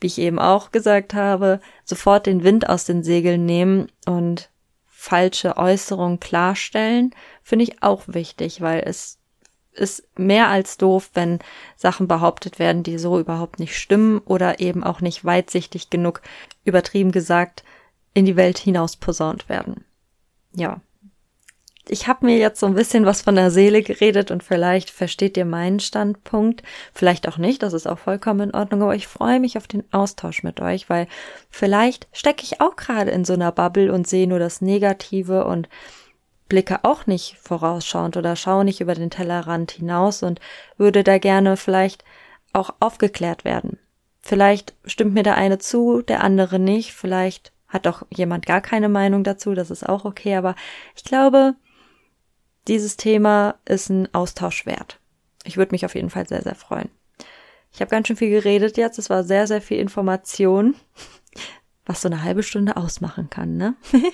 wie 0.00 0.06
ich 0.06 0.18
eben 0.18 0.38
auch 0.38 0.70
gesagt 0.70 1.14
habe, 1.14 1.60
sofort 1.84 2.26
den 2.26 2.44
Wind 2.44 2.68
aus 2.68 2.84
den 2.84 3.02
Segeln 3.02 3.44
nehmen 3.46 3.88
und 4.06 4.50
falsche 4.86 5.58
Äußerungen 5.58 6.18
klarstellen, 6.18 7.14
finde 7.42 7.64
ich 7.64 7.82
auch 7.82 8.02
wichtig, 8.06 8.62
weil 8.62 8.82
es 8.86 9.18
ist 9.74 10.06
mehr 10.16 10.48
als 10.48 10.78
doof, 10.78 11.10
wenn 11.14 11.40
Sachen 11.76 12.08
behauptet 12.08 12.58
werden, 12.58 12.82
die 12.82 12.98
so 12.98 13.18
überhaupt 13.18 13.58
nicht 13.58 13.76
stimmen 13.76 14.18
oder 14.18 14.60
eben 14.60 14.84
auch 14.84 15.00
nicht 15.00 15.24
weitsichtig 15.24 15.90
genug 15.90 16.22
übertrieben 16.64 17.12
gesagt 17.12 17.64
in 18.14 18.24
die 18.24 18.36
Welt 18.36 18.58
hinaus 18.58 18.96
posaunt 18.96 19.48
werden. 19.48 19.84
Ja. 20.54 20.80
Ich 21.86 22.08
habe 22.08 22.24
mir 22.24 22.38
jetzt 22.38 22.60
so 22.60 22.66
ein 22.66 22.74
bisschen 22.74 23.04
was 23.04 23.20
von 23.20 23.34
der 23.34 23.50
Seele 23.50 23.82
geredet 23.82 24.30
und 24.30 24.42
vielleicht 24.42 24.88
versteht 24.88 25.36
ihr 25.36 25.44
meinen 25.44 25.80
Standpunkt, 25.80 26.62
vielleicht 26.94 27.28
auch 27.28 27.36
nicht, 27.36 27.62
das 27.62 27.74
ist 27.74 27.86
auch 27.86 27.98
vollkommen 27.98 28.48
in 28.48 28.54
Ordnung, 28.54 28.82
aber 28.82 28.94
ich 28.94 29.06
freue 29.06 29.38
mich 29.38 29.58
auf 29.58 29.66
den 29.66 29.84
Austausch 29.92 30.42
mit 30.42 30.60
euch, 30.60 30.88
weil 30.88 31.08
vielleicht 31.50 32.08
stecke 32.12 32.42
ich 32.42 32.62
auch 32.62 32.76
gerade 32.76 33.10
in 33.10 33.26
so 33.26 33.34
einer 33.34 33.52
Bubble 33.52 33.92
und 33.92 34.06
sehe 34.06 34.26
nur 34.26 34.38
das 34.38 34.62
Negative 34.62 35.44
und 35.44 35.68
blicke 36.48 36.84
auch 36.84 37.06
nicht 37.06 37.36
vorausschauend 37.38 38.16
oder 38.16 38.34
schaue 38.34 38.64
nicht 38.64 38.80
über 38.80 38.94
den 38.94 39.10
Tellerrand 39.10 39.72
hinaus 39.72 40.22
und 40.22 40.40
würde 40.78 41.04
da 41.04 41.18
gerne 41.18 41.58
vielleicht 41.58 42.02
auch 42.54 42.74
aufgeklärt 42.80 43.44
werden. 43.44 43.78
Vielleicht 44.20 44.74
stimmt 44.86 45.12
mir 45.12 45.22
der 45.22 45.36
eine 45.36 45.58
zu, 45.58 46.00
der 46.00 46.24
andere 46.24 46.58
nicht, 46.58 46.94
vielleicht 46.94 47.52
hat 47.74 47.86
doch 47.86 48.06
jemand 48.08 48.46
gar 48.46 48.60
keine 48.60 48.88
Meinung 48.88 49.24
dazu, 49.24 49.54
das 49.54 49.70
ist 49.70 49.86
auch 49.86 50.04
okay, 50.04 50.36
aber 50.36 50.54
ich 50.96 51.02
glaube, 51.02 51.56
dieses 52.68 52.96
Thema 52.96 53.56
ist 53.66 53.90
ein 53.90 54.08
Austausch 54.14 54.64
wert. 54.64 55.00
Ich 55.42 55.56
würde 55.56 55.72
mich 55.72 55.84
auf 55.84 55.96
jeden 55.96 56.08
Fall 56.08 56.26
sehr, 56.26 56.42
sehr 56.42 56.54
freuen. 56.54 56.88
Ich 57.72 57.80
habe 57.80 57.90
ganz 57.90 58.06
schön 58.06 58.16
viel 58.16 58.30
geredet 58.30 58.76
jetzt, 58.76 58.98
es 59.00 59.10
war 59.10 59.24
sehr, 59.24 59.48
sehr 59.48 59.60
viel 59.60 59.78
Information, 59.78 60.76
was 61.86 62.02
so 62.02 62.08
eine 62.08 62.22
halbe 62.22 62.42
Stunde 62.42 62.76
ausmachen 62.76 63.30
kann, 63.30 63.56
ne? 63.56 63.74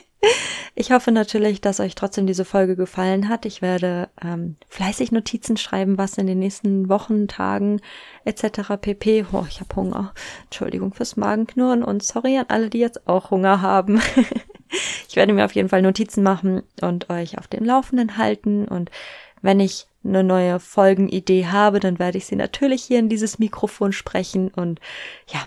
Ich 0.75 0.93
hoffe 0.93 1.13
natürlich, 1.13 1.61
dass 1.61 1.81
euch 1.81 1.95
trotzdem 1.95 2.27
diese 2.27 2.45
Folge 2.45 2.77
gefallen 2.77 3.29
hat. 3.29 3.45
Ich 3.45 3.61
werde 3.61 4.09
ähm, 4.23 4.57
fleißig 4.69 5.13
Notizen 5.13 5.57
schreiben, 5.57 5.99
was 5.99 6.17
in 6.17 6.27
den 6.27 6.39
nächsten 6.39 6.89
Wochen, 6.89 7.27
Tagen 7.27 7.81
etc. 8.25 8.77
pp. 8.81 9.27
Oh, 9.33 9.45
ich 9.49 9.61
habe 9.61 9.75
Hunger. 9.75 10.15
Entschuldigung 10.45 10.95
fürs 10.95 11.17
Magenknurren 11.17 11.83
und 11.83 12.03
sorry 12.03 12.39
an 12.39 12.47
alle, 12.49 12.71
die 12.71 12.79
jetzt 12.79 13.07
auch 13.09 13.31
Hunger 13.31 13.63
haben. 13.63 14.01
Ich 15.09 15.17
werde 15.17 15.33
mir 15.33 15.45
auf 15.45 15.57
jeden 15.57 15.69
Fall 15.69 15.83
Notizen 15.83 16.23
machen 16.23 16.63
und 16.81 17.11
euch 17.11 17.39
auf 17.39 17.49
dem 17.49 17.65
Laufenden 17.65 18.17
halten. 18.17 18.69
Und 18.69 18.89
wenn 19.43 19.59
ich 19.59 19.87
eine 20.05 20.23
neue 20.23 20.61
Folgenidee 20.61 21.47
habe, 21.47 21.81
dann 21.81 21.99
werde 21.99 22.19
ich 22.19 22.27
sie 22.27 22.37
natürlich 22.37 22.85
hier 22.85 23.01
in 23.01 23.09
dieses 23.09 23.41
Mikrofon 23.41 23.93
sprechen. 23.93 24.49
Und 24.55 24.79
ja, 25.27 25.41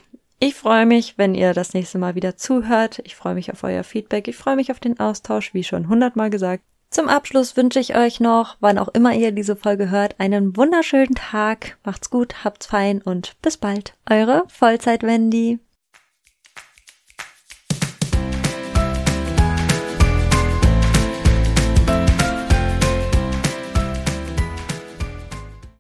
ich 0.44 0.56
freue 0.56 0.86
mich, 0.86 1.18
wenn 1.18 1.36
ihr 1.36 1.54
das 1.54 1.74
nächste 1.74 1.98
Mal 1.98 2.16
wieder 2.16 2.36
zuhört. 2.36 3.00
Ich 3.06 3.16
freue 3.16 3.34
mich 3.34 3.52
auf 3.54 3.64
euer 3.64 3.84
Feedback. 3.86 4.28
Ich 4.28 4.36
freue 4.36 4.58
mich 4.58 4.72
auf 4.72 4.80
den 4.82 5.00
Austausch, 5.00 5.54
wie 5.54 5.64
schon 5.64 5.88
hundertmal 5.88 6.30
gesagt. 6.30 6.64
Zum 6.90 7.08
Abschluss 7.08 7.56
wünsche 7.56 7.80
ich 7.80 7.96
euch 7.96 8.20
noch, 8.20 8.58
wann 8.60 8.78
auch 8.78 8.90
immer 8.90 9.16
ihr 9.16 9.32
diese 9.32 9.56
Folge 9.56 9.90
hört, 9.90 10.20
einen 10.20 10.56
wunderschönen 10.58 11.16
Tag. 11.16 11.78
Macht's 11.86 12.10
gut, 12.10 12.44
habt's 12.44 12.66
fein 12.68 13.02
und 13.02 13.42
bis 13.42 13.58
bald. 13.58 13.96
Eure 14.10 14.44
Vollzeit-Wendy. 14.50 15.60